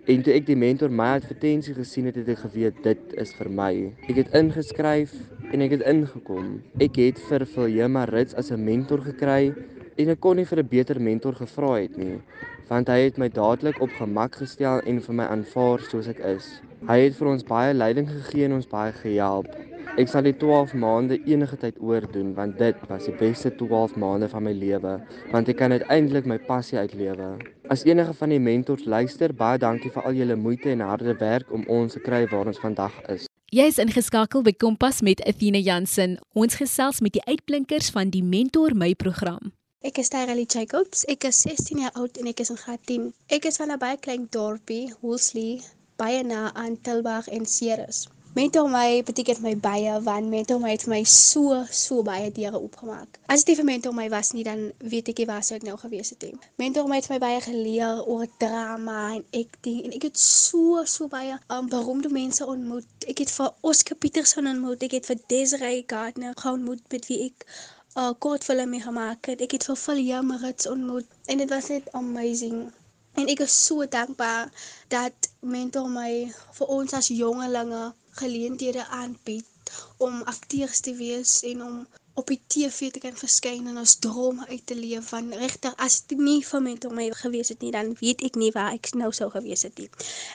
En 0.09 0.23
toe 0.23 0.33
ek 0.33 0.47
die 0.47 0.57
mentor 0.57 0.91
my 0.91 1.21
advertensie 1.21 1.75
gesien 1.75 2.07
het, 2.07 2.17
het 2.17 2.29
ek 2.29 2.39
geweet 2.39 2.83
dit 2.83 3.13
is 3.13 3.33
vir 3.35 3.51
my. 3.51 3.95
Ek 4.09 4.17
het 4.17 4.35
ingeskryf 4.35 5.13
en 5.53 5.65
ek 5.65 5.79
het 5.79 5.85
ingekom. 5.89 6.59
Ek 6.83 6.99
het 7.01 7.21
vir 7.29 7.45
Viljoen 7.49 7.97
Rits 8.11 8.35
as 8.35 8.51
'n 8.53 8.65
mentor 8.65 9.01
gekry 9.01 9.55
en 9.97 10.09
ek 10.09 10.21
kon 10.21 10.37
nie 10.37 10.45
vir 10.45 10.59
'n 10.59 10.69
beter 10.69 11.01
mentor 11.01 11.35
gevra 11.35 11.81
het 11.81 11.97
nie, 11.97 12.21
want 12.69 12.89
hy 12.89 12.99
het 13.05 13.19
my 13.19 13.29
dadelik 13.29 13.81
op 13.81 13.91
gemak 13.99 14.37
gestel 14.37 14.81
en 14.87 15.01
vir 15.01 15.15
my 15.15 15.25
aanvaar 15.25 15.81
soos 15.81 16.09
ek 16.09 16.19
is. 16.19 16.61
Hy 16.87 16.99
het 17.01 17.17
vir 17.17 17.29
ons 17.29 17.43
baie 17.43 17.75
leiding 17.75 18.09
gegee 18.09 18.45
en 18.45 18.53
ons 18.53 18.67
baie 18.67 18.93
gehelp. 18.93 19.49
Ek 19.97 20.09
sal 20.09 20.23
die 20.23 20.37
12 20.37 20.75
maande 20.75 21.19
enige 21.27 21.57
tyd 21.57 21.81
oordoen 21.81 22.35
want 22.35 22.59
dit 22.59 22.77
was 22.89 23.07
die 23.07 23.17
beste 23.19 23.51
12 23.51 23.97
maande 23.97 24.29
van 24.29 24.43
my 24.43 24.53
lewe 24.53 25.01
want 25.33 25.49
ek 25.49 25.57
kan 25.57 25.73
uiteindelik 25.73 26.27
my 26.27 26.39
passie 26.39 26.79
uitlewe. 26.79 27.39
As 27.69 27.85
enige 27.85 28.15
van 28.15 28.29
die 28.29 28.39
mentors 28.39 28.85
luister, 28.85 29.33
baie 29.33 29.59
dankie 29.59 29.91
vir 29.91 30.03
al 30.03 30.13
julle 30.13 30.37
moeite 30.37 30.71
en 30.71 30.81
harde 30.81 31.17
werk 31.19 31.51
om 31.53 31.65
ons 31.69 31.93
te 31.93 32.01
kry 32.01 32.27
waar 32.27 32.47
ons 32.47 32.61
vandag 32.61 32.93
is. 33.09 33.29
Jy 33.49 33.65
is 33.65 33.79
ingeskakel 33.81 34.43
by 34.45 34.53
Kompas 34.53 34.99
met 35.01 35.23
Athena 35.25 35.57
Jansen. 35.57 36.19
Ons 36.37 36.59
gesels 36.61 36.99
met 37.01 37.15
die 37.15 37.23
uitblinkers 37.25 37.87
van 37.95 38.11
die 38.13 38.21
Mentor 38.21 38.75
My 38.77 38.91
program. 38.93 39.55
Ek 39.81 39.97
is 40.03 40.13
Tyrelie 40.13 40.45
Jacobs. 40.45 41.07
Ek 41.09 41.25
is 41.25 41.39
16 41.47 41.81
jaar 41.81 41.97
oud 41.97 42.21
en 42.21 42.29
ek 42.29 42.43
is 42.45 42.53
in 42.53 42.61
graad 42.61 42.83
10. 42.85 43.07
Ek 43.33 43.49
is 43.49 43.57
van 43.57 43.73
'n 43.73 43.81
baie 43.81 43.97
klein 43.97 44.29
dorpie, 44.29 44.93
Woolsley, 45.01 45.63
baie 45.97 46.21
na 46.29 46.53
aan 46.53 46.77
Tilburg 46.77 47.33
en 47.33 47.47
Ceres. 47.47 48.05
Mentor 48.39 48.69
my 48.71 49.03
beteken 49.03 49.43
my 49.43 49.57
baie 49.59 50.03
want 50.07 50.29
mentor 50.31 50.61
my 50.63 50.71
het 50.71 50.85
vir 50.87 50.93
my 50.93 51.01
so 51.13 51.57
so 51.75 52.05
baie 52.07 52.29
deure 52.37 52.61
oopgemaak. 52.61 53.17
As 53.35 53.43
dit 53.49 53.59
vir 53.59 53.67
mentor 53.67 53.97
my 53.97 54.05
was 54.13 54.31
nie 54.37 54.45
dan 54.47 54.61
weet 54.93 55.11
ek 55.11 55.23
nie 55.23 55.27
waar 55.27 55.43
sou 55.43 55.57
ek 55.57 55.67
nou 55.67 55.75
gewees 55.81 56.13
het 56.15 56.23
nie. 56.23 56.39
Mentor 56.63 56.87
my 56.87 57.01
het 57.01 57.09
my 57.11 57.19
baie 57.25 57.41
geleer 57.49 58.05
oor 58.07 58.31
drama 58.45 59.01
en 59.17 59.27
acting 59.41 59.83
en 59.89 59.99
ek 59.99 60.07
het 60.07 60.23
so 60.23 60.85
so 60.87 61.11
baie 61.17 61.35
um, 61.57 61.67
beroemde 61.75 62.15
mense 62.15 62.47
ontmoet. 62.47 62.87
Ek 63.11 63.25
het 63.25 63.35
vir 63.41 63.51
Oscar 63.73 63.99
Peterson 63.99 64.47
ontmoet, 64.55 64.87
ek 64.87 64.95
het 65.01 65.11
vir 65.11 65.19
Desiree 65.35 65.83
Gardner 65.91 66.39
ontmoet 66.55 66.87
met 66.95 67.11
wie 67.11 67.21
ek 67.27 67.43
'n 67.43 68.07
uh, 68.07 68.13
kortfilm 68.23 68.71
mee 68.71 68.87
gemaak 68.87 69.33
het. 69.35 69.43
Ek 69.43 69.59
het 69.59 69.67
vir 69.67 69.79
ontmoet 70.71 71.07
en 71.27 71.39
dit 71.43 71.51
was 71.51 71.75
net 71.75 71.91
amazing. 71.93 72.69
En 73.19 73.27
ek 73.27 73.41
is 73.43 73.65
so 73.67 73.83
dankbaar 73.83 74.53
dat 74.95 75.33
mentor 75.41 75.89
my 75.91 76.31
vir 76.59 76.67
ons 76.67 76.93
as 76.93 77.09
jongelinge 77.11 77.89
geleenthede 78.23 78.87
aanbied 78.87 79.73
om 79.97 80.23
akteurs 80.35 80.81
te 80.81 80.95
wees 80.95 81.41
en 81.53 81.63
om 81.63 81.87
op 82.19 82.27
die 82.27 82.41
TV 82.47 82.91
te 82.91 82.99
kan 82.99 83.15
verskyn 83.15 83.69
en 83.71 83.79
ons 83.79 83.95
drome 84.03 84.47
uit 84.49 84.65
te 84.67 84.75
leef 84.75 85.13
van 85.13 85.31
regter 85.43 85.75
as 85.85 86.01
dit 86.11 86.19
nie 86.19 86.41
vir 86.49 86.63
mentor 86.65 86.95
my 86.99 87.07
gewees 87.21 87.53
het 87.55 87.63
nie 87.63 87.71
dan 87.77 87.93
weet 88.01 88.25
ek 88.27 88.39
nie 88.43 88.51
waar 88.57 88.75
ek 88.75 88.91
nou 88.99 89.13
sou 89.15 89.29
gewees 89.31 89.63
het 89.69 89.79
nie. 89.79 89.87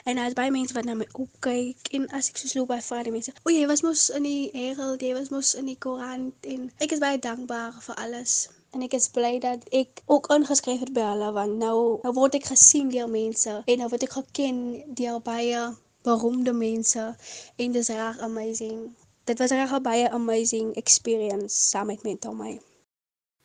En 0.08 0.22
as 0.22 0.36
baie 0.38 0.54
mense 0.54 0.76
wat 0.76 0.88
na 0.88 0.96
my 0.96 1.08
opkyk 1.12 1.92
en 1.98 2.08
as 2.16 2.32
ek 2.32 2.40
so 2.40 2.58
loop 2.58 2.72
by 2.72 2.80
vader 2.88 3.12
mense, 3.12 3.36
o 3.44 3.52
jy 3.52 3.68
was 3.68 3.84
mos 3.84 4.08
in 4.16 4.24
die 4.24 4.48
Herald, 4.56 5.04
jy 5.04 5.12
was 5.18 5.32
mos 5.34 5.52
in 5.60 5.68
die 5.68 5.78
koerant 5.86 6.50
en 6.56 6.70
ek 6.80 6.96
is 6.96 7.04
baie 7.04 7.20
dankbaar 7.20 7.76
vir 7.84 8.00
alles 8.06 8.38
en 8.74 8.82
ek 8.88 8.96
is 8.96 9.12
bly 9.14 9.36
dat 9.44 9.68
ek 9.76 10.00
ook 10.10 10.32
ingeskryf 10.34 10.80
het 10.86 10.92
by 10.96 11.04
hulle 11.12 11.30
want 11.36 11.60
nou 11.60 11.76
nou 12.02 12.12
word 12.16 12.40
ek 12.40 12.48
gesien 12.54 12.88
deur 12.94 13.10
mense 13.12 13.60
en 13.60 13.82
nou 13.82 13.92
word 13.92 14.08
ek 14.08 14.16
geken 14.16 14.60
deur 14.98 15.20
baie 15.28 15.66
beroemde 16.04 16.52
mense 16.52 17.16
en 17.56 17.72
dis 17.72 17.88
reg 17.88 18.18
amazing. 18.18 18.92
Dit 19.24 19.38
was 19.38 19.50
reg 19.50 19.72
'n 19.72 19.82
baie 19.82 20.10
amazing 20.10 20.74
experience 20.74 21.54
saam 21.70 21.86
met 21.86 22.02
mentor 22.02 22.36
my. 22.36 22.60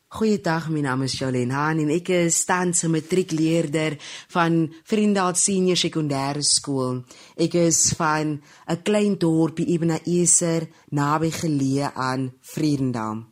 Goeiedag, 0.08 0.70
my 0.70 0.82
naam 0.82 1.04
is 1.06 1.20
Jolene 1.20 1.54
Han 1.54 1.80
en 1.80 1.90
ek 1.90 2.10
is 2.10 2.46
tans 2.46 2.84
'n 2.84 2.92
matriekleerder 2.92 3.98
van 4.28 4.74
Vriendal 4.84 5.36
Senior 5.36 5.78
Sekondêre 5.78 6.42
Skool. 6.42 7.04
Ek 7.38 7.54
is 7.54 7.94
van 7.98 8.42
'n 8.68 8.82
klein 8.84 9.18
dorpie 9.18 9.68
Ebenezer 9.68 10.68
naby 10.90 11.30
geleë 11.32 11.94
aan 11.94 12.34
Vriendal. 12.42 13.24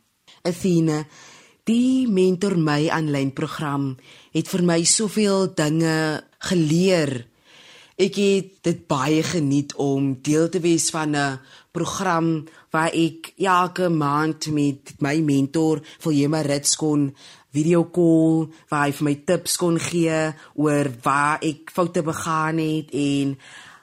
Athena, 0.42 1.06
die 1.64 2.08
mentor 2.08 2.56
my 2.56 2.88
aanlyn 2.88 3.32
program 3.32 3.96
het 4.32 4.48
vir 4.48 4.62
my 4.62 4.84
soveel 4.84 5.54
dinge 5.54 6.22
geleer 6.38 7.26
Ek 7.98 8.14
het 8.14 8.50
dit 8.62 8.82
baie 8.86 9.24
geniet 9.26 9.72
om 9.82 10.12
deel 10.22 10.46
te 10.54 10.60
wees 10.62 10.84
van 10.94 11.16
'n 11.18 11.40
program 11.74 12.46
waar 12.70 12.92
ek 12.94 13.32
elke 13.36 13.88
maand 13.88 14.46
met 14.54 14.94
my 15.00 15.18
mentor 15.18 15.82
Viljoen 15.98 16.42
Rits 16.46 16.76
kon 16.76 17.16
video 17.50 17.90
call 17.90 18.54
waar 18.68 18.86
hy 18.86 18.92
vir 18.92 19.04
my 19.04 19.16
tips 19.26 19.56
kon 19.56 19.78
gee 19.78 20.32
oor 20.54 20.86
waar 21.02 21.42
ek 21.42 21.72
foute 21.74 22.02
begaan 22.02 22.58
het 22.58 22.94
en 22.94 23.36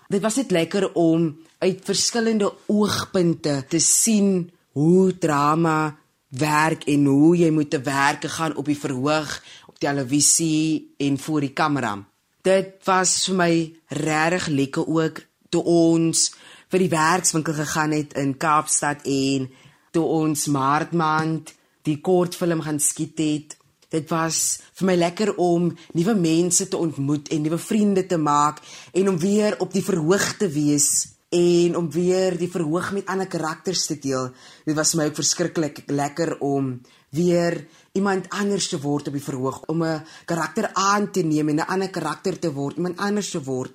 dit 0.07 0.21
was 0.21 0.35
net 0.35 0.51
lekker 0.51 0.93
om 0.93 1.35
uit 1.59 1.83
verskillende 1.83 2.53
oogpunte 2.67 3.65
te 3.67 3.79
sien 3.79 4.49
hoe 4.71 5.17
drama 5.17 5.97
werk 6.29 6.87
en 6.87 7.05
hoe 7.05 7.35
jy 7.35 7.51
moet 7.51 7.69
te 7.69 7.81
werk 7.81 8.23
gaan 8.31 8.55
op 8.55 8.65
die 8.65 8.79
verhoog 8.79 9.43
op 9.67 9.79
televisie 9.79 10.95
en 10.97 11.17
voor 11.19 11.41
die 11.41 11.53
kamera 11.53 11.99
dit 12.45 12.73
was 12.85 13.17
vir 13.25 13.37
my 13.39 13.53
regtig 13.89 14.47
lekker 14.53 14.87
ook 14.87 15.21
toe 15.49 15.63
ons 15.65 16.27
vir 16.69 16.83
die 16.83 16.91
werkswinkel 16.91 17.57
gegaan 17.57 17.95
het 17.95 18.13
in 18.21 18.35
Kaapstad 18.37 19.05
en 19.09 19.47
toe 19.95 20.05
ons 20.19 20.47
maartmaand 20.53 21.53
die 21.85 21.99
kortfilm 22.01 22.61
gaan 22.65 22.81
skiet 22.81 23.21
het. 23.21 23.57
Dit 23.89 24.09
was 24.09 24.59
vir 24.77 24.89
my 24.89 24.95
lekker 24.97 25.35
om 25.41 25.69
nuwe 25.93 26.15
mense 26.19 26.67
te 26.67 26.77
ontmoet 26.77 27.29
en 27.31 27.45
nuwe 27.45 27.59
vriende 27.61 28.05
te 28.05 28.17
maak 28.17 28.61
en 28.93 29.09
om 29.09 29.19
weer 29.21 29.57
op 29.61 29.73
die 29.73 29.85
verhoog 29.85 30.33
te 30.37 30.49
wees 30.51 31.14
en 31.35 31.75
om 31.77 31.89
weer 31.91 32.37
die 32.39 32.51
verhoog 32.51 32.91
met 32.95 33.09
ander 33.11 33.27
karakters 33.27 33.85
te 33.89 33.97
deel. 33.99 34.29
Dit 34.65 34.75
was 34.77 34.93
vir 34.93 35.01
my 35.01 35.09
ook 35.09 35.19
verskriklik 35.19 35.83
lekker 35.91 36.37
om 36.39 36.79
weer 37.15 37.59
iemand 37.95 38.29
anders 38.29 38.69
te 38.71 38.79
word 38.81 39.09
op 39.09 39.17
die 39.17 39.23
verhoog 39.23 39.61
om 39.71 39.83
'n 39.83 40.03
karakter 40.25 40.69
aan 40.73 41.11
te 41.11 41.21
neem 41.23 41.49
en 41.49 41.59
'n 41.59 41.71
ander 41.73 41.89
karakter 41.89 42.39
te 42.39 42.51
word, 42.53 42.75
iemand 42.75 42.97
anders 42.97 43.29
te 43.29 43.43
word 43.43 43.71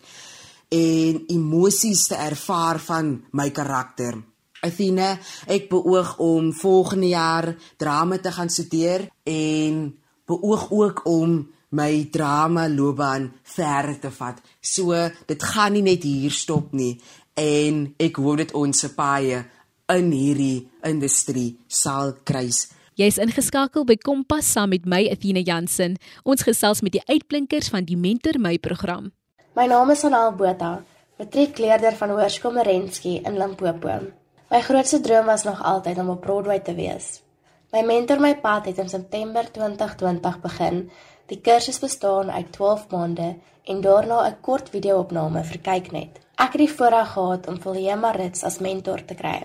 en 0.68 1.24
emosies 1.26 2.06
te 2.06 2.14
ervaar 2.14 2.78
van 2.78 3.24
my 3.32 3.50
karakter. 3.50 4.14
Athena, 4.60 5.18
ek 5.46 5.70
beoog 5.70 6.18
om 6.18 6.52
volgende 6.52 7.08
jaar 7.08 7.56
drama 7.76 8.18
te 8.18 8.32
gaan 8.32 8.50
studeer 8.50 9.08
en 9.24 9.98
beoog 10.26 10.70
ook 10.70 11.00
om 11.08 11.48
my 11.70 12.08
drama 12.10 12.68
loopbaan 12.68 13.30
verder 13.42 13.98
te 13.98 14.10
vat. 14.10 14.40
So 14.60 14.94
dit 15.26 15.42
gaan 15.42 15.72
nie 15.72 15.82
net 15.86 16.02
hier 16.02 16.34
stop 16.34 16.72
nie 16.72 17.00
en 17.34 17.94
ek 17.98 18.16
hoop 18.16 18.36
dit 18.42 18.52
ons 18.54 18.80
se 18.80 18.90
paie 18.94 19.44
in 19.90 20.10
hierdie 20.12 20.68
industrie 20.86 21.58
sal 21.66 22.14
kruis. 22.24 22.68
Jy's 22.98 23.18
ingeskakel 23.22 23.86
by 23.88 23.96
Kompas 23.96 24.50
saam 24.52 24.74
met 24.74 24.84
my 24.84 25.06
Athena 25.08 25.40
Jansen. 25.40 25.96
Ons 26.24 26.44
gesels 26.44 26.82
met 26.82 26.92
die 26.92 27.04
uitblinkers 27.08 27.70
van 27.72 27.86
die 27.88 27.96
Mentor 27.96 28.36
My 28.38 28.58
program. 28.58 29.12
My 29.56 29.66
naam 29.70 29.90
is 29.90 30.04
Anal 30.04 30.34
Botha, 30.36 30.82
matriekleerder 31.18 31.96
van 31.96 32.12
Hoërskool 32.12 32.52
Merensky 32.58 33.16
in 33.24 33.38
Limpopo. 33.40 34.00
My 34.50 34.60
grootste 34.66 35.00
droom 35.00 35.26
was 35.30 35.46
nog 35.46 35.62
altyd 35.62 35.98
om 35.98 36.08
op 36.10 36.20
Broadway 36.20 36.60
te 36.60 36.74
wees. 36.74 37.20
My 37.70 37.84
mentor 37.86 38.18
my 38.18 38.34
pad 38.42 38.66
het 38.66 38.78
in 38.82 38.88
September 38.88 39.46
2020 39.52 40.40
begin. 40.42 40.90
Die 41.30 41.38
kursus 41.40 41.78
bestaan 41.78 42.30
uit 42.30 42.52
12 42.52 42.88
maande 42.90 43.36
en 43.64 43.80
daarna 43.80 44.26
'n 44.28 44.40
kort 44.40 44.68
video-opname 44.68 45.44
vir 45.44 45.58
kyknet. 45.58 46.18
Ek 46.40 46.54
het 46.56 46.62
die 46.62 46.72
voorreg 46.72 47.10
gehad 47.12 47.46
om 47.52 47.58
Viljoen 47.60 48.00
Marits 48.00 48.46
as 48.48 48.54
mentor 48.64 49.02
te 49.04 49.12
kry. 49.12 49.42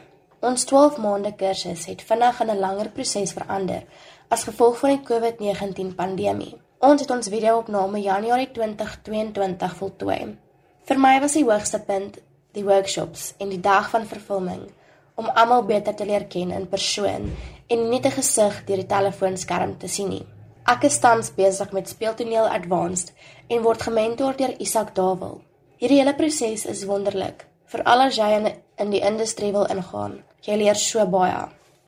Ons 0.47 0.63
12 0.69 0.95
maande 1.03 1.33
kursus 1.35 1.81
het 1.89 2.03
vinnig 2.07 2.37
in 2.41 2.51
'n 2.51 2.59
langer 2.59 2.89
proses 2.89 3.33
verander 3.35 3.81
as 4.29 4.45
gevolg 4.47 4.77
van 4.79 4.89
die 4.89 5.03
COVID-19 5.09 5.89
pandemie. 5.95 6.55
Ons 6.79 7.01
het 7.01 7.11
ons 7.11 7.27
video-opname 7.27 7.99
Januarie 7.99 8.51
2022 8.51 9.75
voltooi. 9.75 10.37
Vir 10.85 10.99
my 10.99 11.19
was 11.19 11.33
die 11.33 11.43
hoogste 11.43 11.79
punt 11.79 12.19
die 12.53 12.63
workshops 12.63 13.33
en 13.39 13.49
die 13.49 13.61
dag 13.61 13.89
van 13.89 14.05
vervulling 14.05 14.71
om 15.15 15.25
almal 15.25 15.63
beter 15.65 15.95
te 15.95 16.05
leer 16.05 16.25
ken 16.25 16.51
in 16.51 16.69
persoon 16.69 17.35
en 17.67 17.89
nie 17.89 17.99
'n 17.99 18.11
gesig 18.11 18.63
deur 18.65 18.77
die 18.77 18.93
telefoonskerm 18.95 19.77
te 19.77 19.87
sien 19.87 20.09
nie. 20.09 20.25
Ek 20.65 20.83
is 20.83 20.99
tans 20.99 21.33
besig 21.35 21.71
met 21.71 21.89
speeltoneel 21.89 22.47
advanced 22.47 23.13
en 23.47 23.61
word 23.61 23.81
gementor 23.81 24.35
deur 24.37 24.55
Isak 24.59 24.95
Dawel. 24.95 25.41
Hierdie 25.75 25.97
hele 25.99 26.13
proses 26.15 26.61
is 26.71 26.85
wonderlik, 26.87 27.41
veral 27.67 28.05
as 28.05 28.15
jy 28.15 28.29
in, 28.37 28.45
in 28.79 28.93
die 28.93 29.01
industrie 29.03 29.49
wil 29.51 29.65
ingaan. 29.67 30.13
Jy 30.47 30.55
leer 30.61 30.79
so 30.79 31.03
baie. 31.11 31.41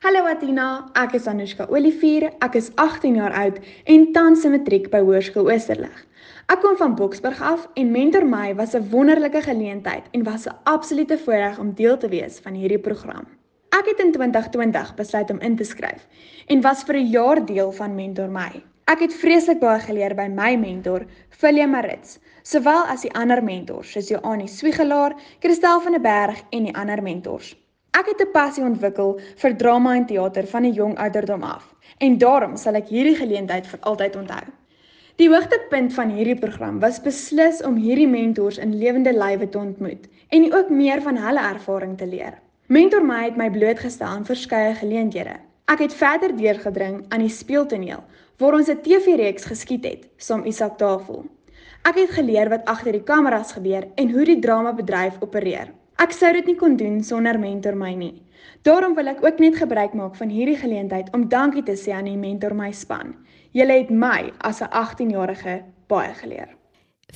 Hallo 0.04 0.26
Atina, 0.28 0.66
ek 1.00 1.16
is 1.16 1.28
Anushka 1.30 1.64
Olivier, 1.72 2.26
ek 2.44 2.58
is 2.60 2.68
18 2.76 3.16
jaar 3.16 3.32
oud 3.40 3.56
en 3.88 4.04
tans 4.12 4.44
in 4.44 4.52
matriek 4.58 4.90
by 4.92 5.00
Hoërskool 5.06 5.48
Oosterlig. 5.48 6.04
Ek 6.52 6.60
kom 6.60 6.76
van 6.76 6.98
Boksburg 7.00 7.40
af 7.40 7.64
en 7.80 7.96
Mentor 7.96 8.28
My 8.28 8.52
was 8.60 8.76
'n 8.76 8.90
wonderlike 8.92 9.40
geleentheid 9.48 10.04
en 10.12 10.28
was 10.28 10.44
'n 10.44 10.56
absolute 10.68 11.16
voorreg 11.24 11.58
om 11.58 11.72
deel 11.72 11.96
te 11.96 12.12
wees 12.12 12.40
van 12.44 12.60
hierdie 12.60 12.84
program. 12.84 13.24
Ek 13.72 13.88
het 13.88 14.04
in 14.04 14.12
2020 14.12 14.94
besluit 14.96 15.30
om 15.30 15.40
in 15.40 15.56
te 15.56 15.64
skryf 15.64 16.04
en 16.46 16.60
was 16.60 16.84
vir 16.84 16.96
'n 16.96 17.08
jaar 17.08 17.40
deel 17.40 17.72
van 17.72 17.94
Mentor 17.94 18.28
My. 18.28 18.62
Ek 18.88 19.00
het 19.00 19.14
vreeslik 19.14 19.58
baie 19.60 19.80
geleer 19.80 20.14
by 20.14 20.28
my 20.32 20.56
mentor, 20.56 21.02
Philia 21.28 21.66
Marits, 21.66 22.18
sowel 22.42 22.84
as 22.86 23.02
die 23.02 23.12
ander 23.14 23.42
mentors 23.42 23.92
soos 23.92 24.08
Joanie 24.08 24.48
Swiegelaar, 24.48 25.14
Christel 25.40 25.80
van 25.80 25.92
der 25.92 26.00
Berg 26.00 26.44
en 26.50 26.64
die 26.64 26.74
ander 26.74 27.02
mentors. 27.02 27.56
Ek 27.98 28.06
het 28.06 28.20
'n 28.20 28.32
passie 28.32 28.64
ontwikkel 28.64 29.20
vir 29.36 29.56
drama 29.56 29.96
en 29.96 30.06
teater 30.06 30.46
van 30.46 30.64
'n 30.64 30.72
jong 30.72 30.98
ouderdom 30.98 31.42
af 31.42 31.74
en 31.98 32.18
daarom 32.18 32.56
sal 32.56 32.74
ek 32.74 32.88
hierdie 32.88 33.16
geleentheid 33.16 33.66
vir 33.66 33.80
altyd 33.80 34.16
onthou. 34.16 34.44
Die 35.16 35.28
hoogtepunt 35.28 35.94
van 35.94 36.10
hierdie 36.10 36.38
program 36.38 36.80
was 36.80 37.00
beslis 37.02 37.62
om 37.62 37.76
hierdie 37.76 38.06
mentors 38.06 38.58
in 38.58 38.78
lewende 38.78 39.12
lywe 39.12 39.48
te 39.48 39.58
ontmoet 39.58 40.06
en 40.28 40.54
ook 40.54 40.68
meer 40.70 41.02
van 41.02 41.16
hulle 41.16 41.40
ervaring 41.40 41.96
te 41.98 42.06
leer. 42.06 42.38
Mentor 42.66 43.04
my 43.04 43.24
het 43.24 43.36
my 43.36 43.50
blootgestel 43.50 44.06
aan 44.06 44.26
verskeie 44.28 44.74
geleenthede. 44.74 45.34
Ek 45.72 45.78
het 45.78 45.94
verder 45.94 46.36
deurgedring 46.36 47.00
aan 47.08 47.24
die 47.24 47.32
speeltoneel 47.32 48.04
waar 48.38 48.54
ons 48.54 48.68
'n 48.68 48.80
TV-reeks 48.82 49.44
geskiet 49.44 49.84
het, 49.84 50.08
saam 50.16 50.44
Isak 50.44 50.78
Tafel. 50.78 51.24
Ek 51.88 51.96
het 51.96 52.10
geleer 52.12 52.50
wat 52.52 52.66
agter 52.68 52.92
die 52.92 53.04
kameras 53.06 53.54
gebeur 53.56 53.86
en 53.96 54.10
hoe 54.12 54.24
die 54.28 54.40
dramabedryf 54.44 55.22
opereer. 55.24 55.70
Ek 55.96 56.12
sou 56.12 56.28
dit 56.36 56.44
nie 56.50 56.56
kon 56.60 56.74
doen 56.76 56.98
sonder 57.00 57.38
mentor 57.40 57.78
my 57.80 57.94
nie. 57.96 58.10
Daarom 58.66 58.92
wil 58.98 59.08
ek 59.08 59.22
ook 59.24 59.38
net 59.40 59.56
gebruik 59.56 59.94
maak 59.96 60.18
van 60.18 60.28
hierdie 60.28 60.58
geleentheid 60.60 61.08
om 61.16 61.24
dankie 61.32 61.62
te 61.64 61.78
sê 61.80 61.94
aan 61.96 62.10
die 62.10 62.18
mentor 62.20 62.52
my 62.52 62.68
span. 62.76 63.14
Julle 63.56 63.78
het 63.78 63.88
my 63.88 64.28
as 64.44 64.60
'n 64.60 64.68
18-jarige 64.68 65.62
baie 65.88 66.12
geleer. 66.14 66.50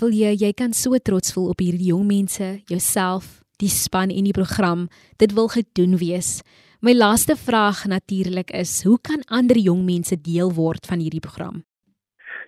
Wil 0.00 0.10
jy 0.10 0.32
jy 0.40 0.52
kan 0.52 0.72
so 0.72 0.96
trots 0.96 1.32
voel 1.32 1.50
op 1.50 1.60
hierdie 1.60 1.92
jong 1.92 2.06
mense, 2.06 2.62
jouself, 2.66 3.42
die 3.58 3.68
span 3.68 4.08
en 4.08 4.24
die 4.24 4.32
program. 4.32 4.88
Dit 5.18 5.34
wil 5.34 5.48
gedoen 5.48 5.98
wees. 5.98 6.40
My 6.80 6.94
laaste 6.94 7.36
vraag 7.36 7.84
natuurlik 7.86 8.50
is, 8.50 8.82
hoe 8.84 8.98
kan 9.02 9.20
ander 9.26 9.58
jong 9.58 9.84
mense 9.84 10.16
deel 10.20 10.52
word 10.52 10.86
van 10.86 10.98
hierdie 10.98 11.20
program? 11.20 11.62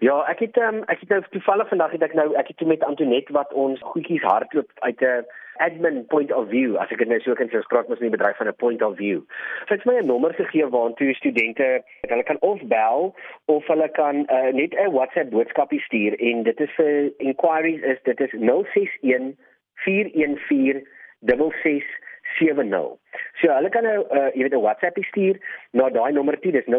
Ja, 0.05 0.19
ek 0.29 0.43
het 0.45 0.57
um, 0.61 0.83
ek 0.93 1.01
het 1.01 1.09
nou 1.09 1.23
toevallig 1.33 1.69
vandag 1.69 1.93
het 1.95 2.03
ek 2.05 2.13
nou 2.19 2.27
ek 2.37 2.51
het 2.51 2.59
toe 2.61 2.67
met 2.69 2.83
Antonet 2.85 3.29
wat 3.33 3.53
ons 3.57 3.81
goedjies 3.93 4.25
hardloop 4.29 4.71
uit 4.87 5.01
'n 5.01 5.25
admin 5.67 6.07
point 6.13 6.33
of 6.33 6.49
view 6.49 6.77
as 6.83 6.91
ek 6.93 6.99
dit 6.99 7.09
nou 7.09 7.21
so 7.21 7.35
kan 7.39 7.49
sê 7.49 7.57
ons 7.57 7.71
praat 7.73 7.89
mos 7.89 8.03
nie 8.05 8.11
bedryf 8.13 8.37
van 8.37 8.49
'n 8.49 8.61
point 8.65 8.83
of 8.83 8.97
view. 8.97 9.23
So 9.65 9.75
het 9.75 9.85
my 9.85 9.95
'n 10.01 10.07
nommer 10.07 10.35
gegee 10.35 10.67
waartoe 10.67 11.15
studente 11.15 11.83
hulle 12.01 12.23
kan 12.23 12.41
of 12.41 12.61
bel 12.63 13.15
of 13.45 13.67
hulle 13.67 13.89
kan 13.89 14.17
uh, 14.29 14.53
net 14.53 14.75
'n 14.75 14.93
WhatsApp 14.93 15.31
boodskapie 15.31 15.81
stuur 15.81 16.21
en 16.21 16.43
dit 16.43 16.61
is 16.61 16.75
vir 16.77 17.13
inquiries 17.17 17.83
is 17.83 18.03
dit 18.03 18.21
is 18.21 18.33
061 18.33 19.37
414 19.75 20.87
6670. 21.21 23.04
So 23.41 23.47
hulle 23.53 23.71
kan 23.75 23.85
nou 23.87 23.99
uh, 24.11 24.31
jy 24.35 24.43
weet 24.47 24.55
'n 24.55 24.67
WhatsApp 24.67 24.97
stuur 25.11 25.37
na 25.73 25.85
daai 25.91 26.13
nommer 26.13 26.41
toe, 26.41 26.53
dis 26.53 26.67
0614146670. 26.67 26.75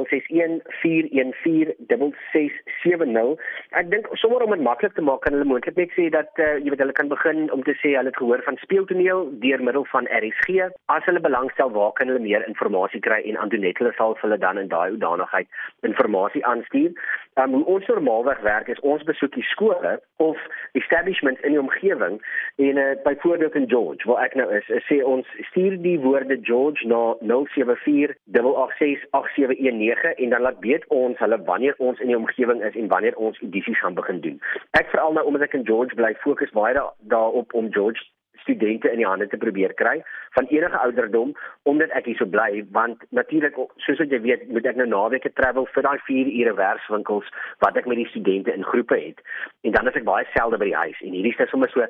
Ek 3.72 3.90
dink 3.92 4.06
sommer 4.14 4.44
om 4.44 4.52
dit 4.56 4.62
maklik 4.62 4.94
te 4.96 5.02
maak 5.02 5.22
kan 5.22 5.34
hulle 5.34 5.52
moontlik 5.52 5.76
net 5.76 5.92
sê 5.98 6.10
dat 6.10 6.30
uh, 6.40 6.58
jy 6.64 6.70
weet 6.70 6.84
hulle 6.84 7.00
kan 7.00 7.08
begin 7.08 7.52
om 7.52 7.64
te 7.64 7.74
sê 7.82 7.90
hulle 7.96 8.12
het 8.12 8.22
gehoor 8.22 8.42
van 8.46 8.58
speeltoneel 8.58 9.20
deur 9.44 9.62
middel 9.64 9.86
van 9.94 10.06
RSG. 10.08 10.50
As 10.88 11.06
hulle 11.06 11.20
belangstel, 11.20 11.72
waar 11.72 11.94
kan 11.94 12.08
hulle 12.08 12.20
meer 12.20 12.48
inligting 12.48 13.02
kry 13.02 13.22
en 13.26 13.38
Antoinette 13.38 13.84
hulle 13.84 13.94
sal 13.98 14.18
hulle 14.22 14.38
dan 14.38 14.58
in 14.58 14.68
daai 14.68 14.90
hoedanigheid 14.90 15.48
inligting 15.82 16.44
aanstuur. 16.44 16.92
Um, 17.36 17.54
hoe 17.54 17.66
ons 17.66 17.88
normaalweg 17.88 18.40
werk 18.42 18.68
is 18.72 18.80
ons 18.80 19.04
besoek 19.04 19.34
die 19.36 19.44
skole 19.44 19.98
of 20.24 20.38
establishments 20.80 21.42
in 21.42 21.52
die 21.52 21.60
omgewing 21.60 22.22
en 22.56 22.78
uh, 22.80 22.86
byvoorbeeld 23.04 23.58
in 23.60 23.68
George 23.70 24.08
waar 24.08 24.24
ek 24.24 24.38
nou 24.40 24.46
is, 24.56 24.70
is 24.72 24.86
sê 24.88 25.02
ons 25.04 25.28
stuur 25.50 25.76
die 25.84 25.98
woorde 26.26 26.44
George 26.44 26.88
na 26.88 27.16
074 27.20 28.16
8868719 28.26 30.16
en 30.16 30.30
dan 30.30 30.42
laat 30.42 30.60
weet 30.60 30.88
ons 30.88 31.18
hulle 31.18 31.44
wanneer 31.44 31.74
ons 31.78 32.00
in 32.00 32.08
die 32.08 32.18
omgewing 32.18 32.64
is 32.64 32.76
en 32.76 32.88
wanneer 32.88 33.16
ons 33.16 33.42
edisies 33.42 33.80
gaan 33.80 33.94
begin 33.94 34.22
doen. 34.22 34.42
Ek 34.72 34.90
veral 34.90 35.14
nou 35.14 35.26
omdat 35.26 35.42
ek 35.42 35.54
in 35.54 35.66
George 35.66 35.96
bly, 35.96 36.16
fokus 36.20 36.52
baie 36.52 36.74
daarop 37.00 37.54
om 37.54 37.72
George 37.74 38.04
studente 38.46 38.92
in 38.92 39.02
die 39.02 39.10
hande 39.10 39.28
te 39.28 39.42
probeer 39.42 39.74
kry 39.82 39.98
van 40.38 40.48
enige 40.54 40.80
ouderdom 40.86 41.34
omdat 41.72 41.94
ek 41.98 42.10
hier 42.10 42.20
so 42.20 42.30
bly 42.30 42.62
want 42.78 43.04
natuurlik 43.20 43.58
soos 43.86 44.02
wat 44.04 44.14
jy 44.14 44.22
weet 44.26 44.48
moet 44.54 44.68
ek 44.70 44.80
nou 44.80 44.88
naweke 44.92 45.32
travel 45.40 45.68
vir 45.76 45.88
daai 45.88 45.98
4 46.10 46.32
ure 46.32 46.56
werkswinkels 46.60 47.32
wat 47.66 47.80
ek 47.82 47.90
met 47.90 48.02
die 48.02 48.10
studente 48.12 48.54
in 48.54 48.68
groepe 48.72 48.98
het. 49.00 49.22
En 49.66 49.76
dan 49.78 49.90
is 49.90 49.98
ek 50.00 50.08
baie 50.08 50.28
selde 50.34 50.60
by 50.62 50.70
die 50.70 50.78
huis. 50.78 51.02
En 51.02 51.16
hierdie 51.18 51.34
is 51.34 51.42
net 51.42 51.54
sommer 51.54 51.72
so 51.74 51.88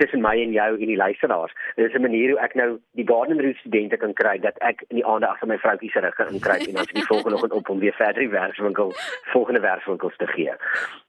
tussen 0.00 0.24
my 0.24 0.34
en 0.40 0.54
jou 0.56 0.70
en 0.78 0.92
die 0.92 1.00
luisteraars. 1.00 1.54
Dit 1.76 1.90
is 1.90 1.98
'n 1.98 2.06
manier 2.06 2.32
hoe 2.32 2.40
ek 2.46 2.54
nou 2.54 2.70
die 3.00 3.08
garden 3.08 3.40
route 3.40 3.58
studente 3.58 3.96
kan 3.96 4.14
kry 4.14 4.38
dat 4.38 4.56
ek 4.70 4.84
in 4.88 4.96
die 5.00 5.06
aande 5.06 5.28
agter 5.28 5.48
my 5.48 5.58
vroutjie 5.58 5.90
se 5.90 6.00
rug 6.00 6.18
in 6.30 6.40
kry 6.40 6.58
en 6.68 6.74
dan 6.74 6.88
die 6.92 7.10
volgende 7.12 7.36
oggend 7.36 7.52
op 7.52 7.68
om 7.68 7.78
weer 7.78 7.98
verder 8.00 8.22
die 8.22 8.36
werkswinkel 8.40 8.92
volgende 9.34 9.60
werkswinkels 9.60 10.16
te 10.16 10.26
gee 10.26 10.52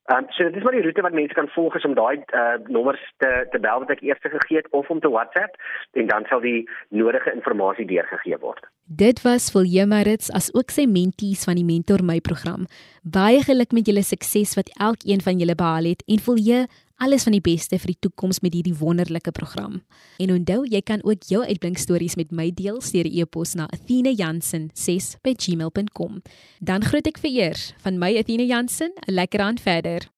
Um, 0.10 0.26
so 0.30 0.44
dit 0.44 0.56
is 0.56 0.64
maar 0.64 0.74
die 0.74 0.82
roete 0.82 1.02
wat 1.06 1.14
mense 1.14 1.34
kan 1.38 1.48
volg 1.54 1.76
is 1.78 1.86
om 1.86 1.94
daai 1.94 2.18
uh, 2.18 2.58
nommers 2.68 3.02
te 3.22 3.30
te 3.54 3.60
bel 3.62 3.84
wat 3.84 3.92
ek 3.94 4.02
eers 4.02 4.24
gegee 4.24 4.58
het 4.58 4.70
of 4.74 4.90
om 4.90 5.00
te 5.04 5.12
WhatsApp 5.14 5.54
en 6.02 6.10
dan 6.10 6.26
sal 6.30 6.42
die 6.42 6.66
nodige 6.90 7.30
inligting 7.38 7.86
deurgegee 7.92 8.40
word. 8.42 8.66
Dit 8.90 9.22
was 9.22 9.52
vir 9.54 9.70
Jemarits 9.70 10.32
as 10.34 10.50
ook 10.58 10.74
sy 10.74 10.88
mentees 10.90 11.46
van 11.46 11.62
die 11.62 11.68
Mentor 11.68 12.02
My 12.02 12.18
program. 12.26 12.66
Baie 13.04 13.44
geluk 13.46 13.76
met 13.78 13.86
julle 13.86 14.02
sukses 14.02 14.56
wat 14.58 14.74
elkeen 14.82 15.22
van 15.22 15.38
julle 15.38 15.58
behaal 15.62 15.92
het 15.94 16.02
en 16.10 16.26
julle 16.26 16.66
alles 17.00 17.24
van 17.24 17.32
die 17.36 17.42
beste 17.42 17.80
vir 17.80 17.88
die 17.94 18.02
toekoms 18.08 18.40
met 18.44 18.54
hierdie 18.54 18.76
wonderlike 18.76 19.32
program. 19.32 19.82
En 20.20 20.32
onthou, 20.36 20.68
jy 20.68 20.82
kan 20.84 21.04
ook 21.04 21.24
jou 21.32 21.46
uitblinkstories 21.46 22.16
met 22.20 22.32
my 22.32 22.52
deel 22.52 22.80
deur 22.92 23.06
e-pos 23.08 23.54
na 23.56 23.70
athenajansen6@gmail.com. 23.76 26.22
Dan 26.60 26.84
groet 26.84 27.08
ek 27.08 27.18
vir 27.20 27.32
eers 27.32 27.74
van 27.84 28.00
my 28.00 28.18
Athena 28.18 28.44
Jansen, 28.44 28.92
'n 29.08 29.14
lekker 29.14 29.40
aand 29.40 29.62
verder. 29.62 30.10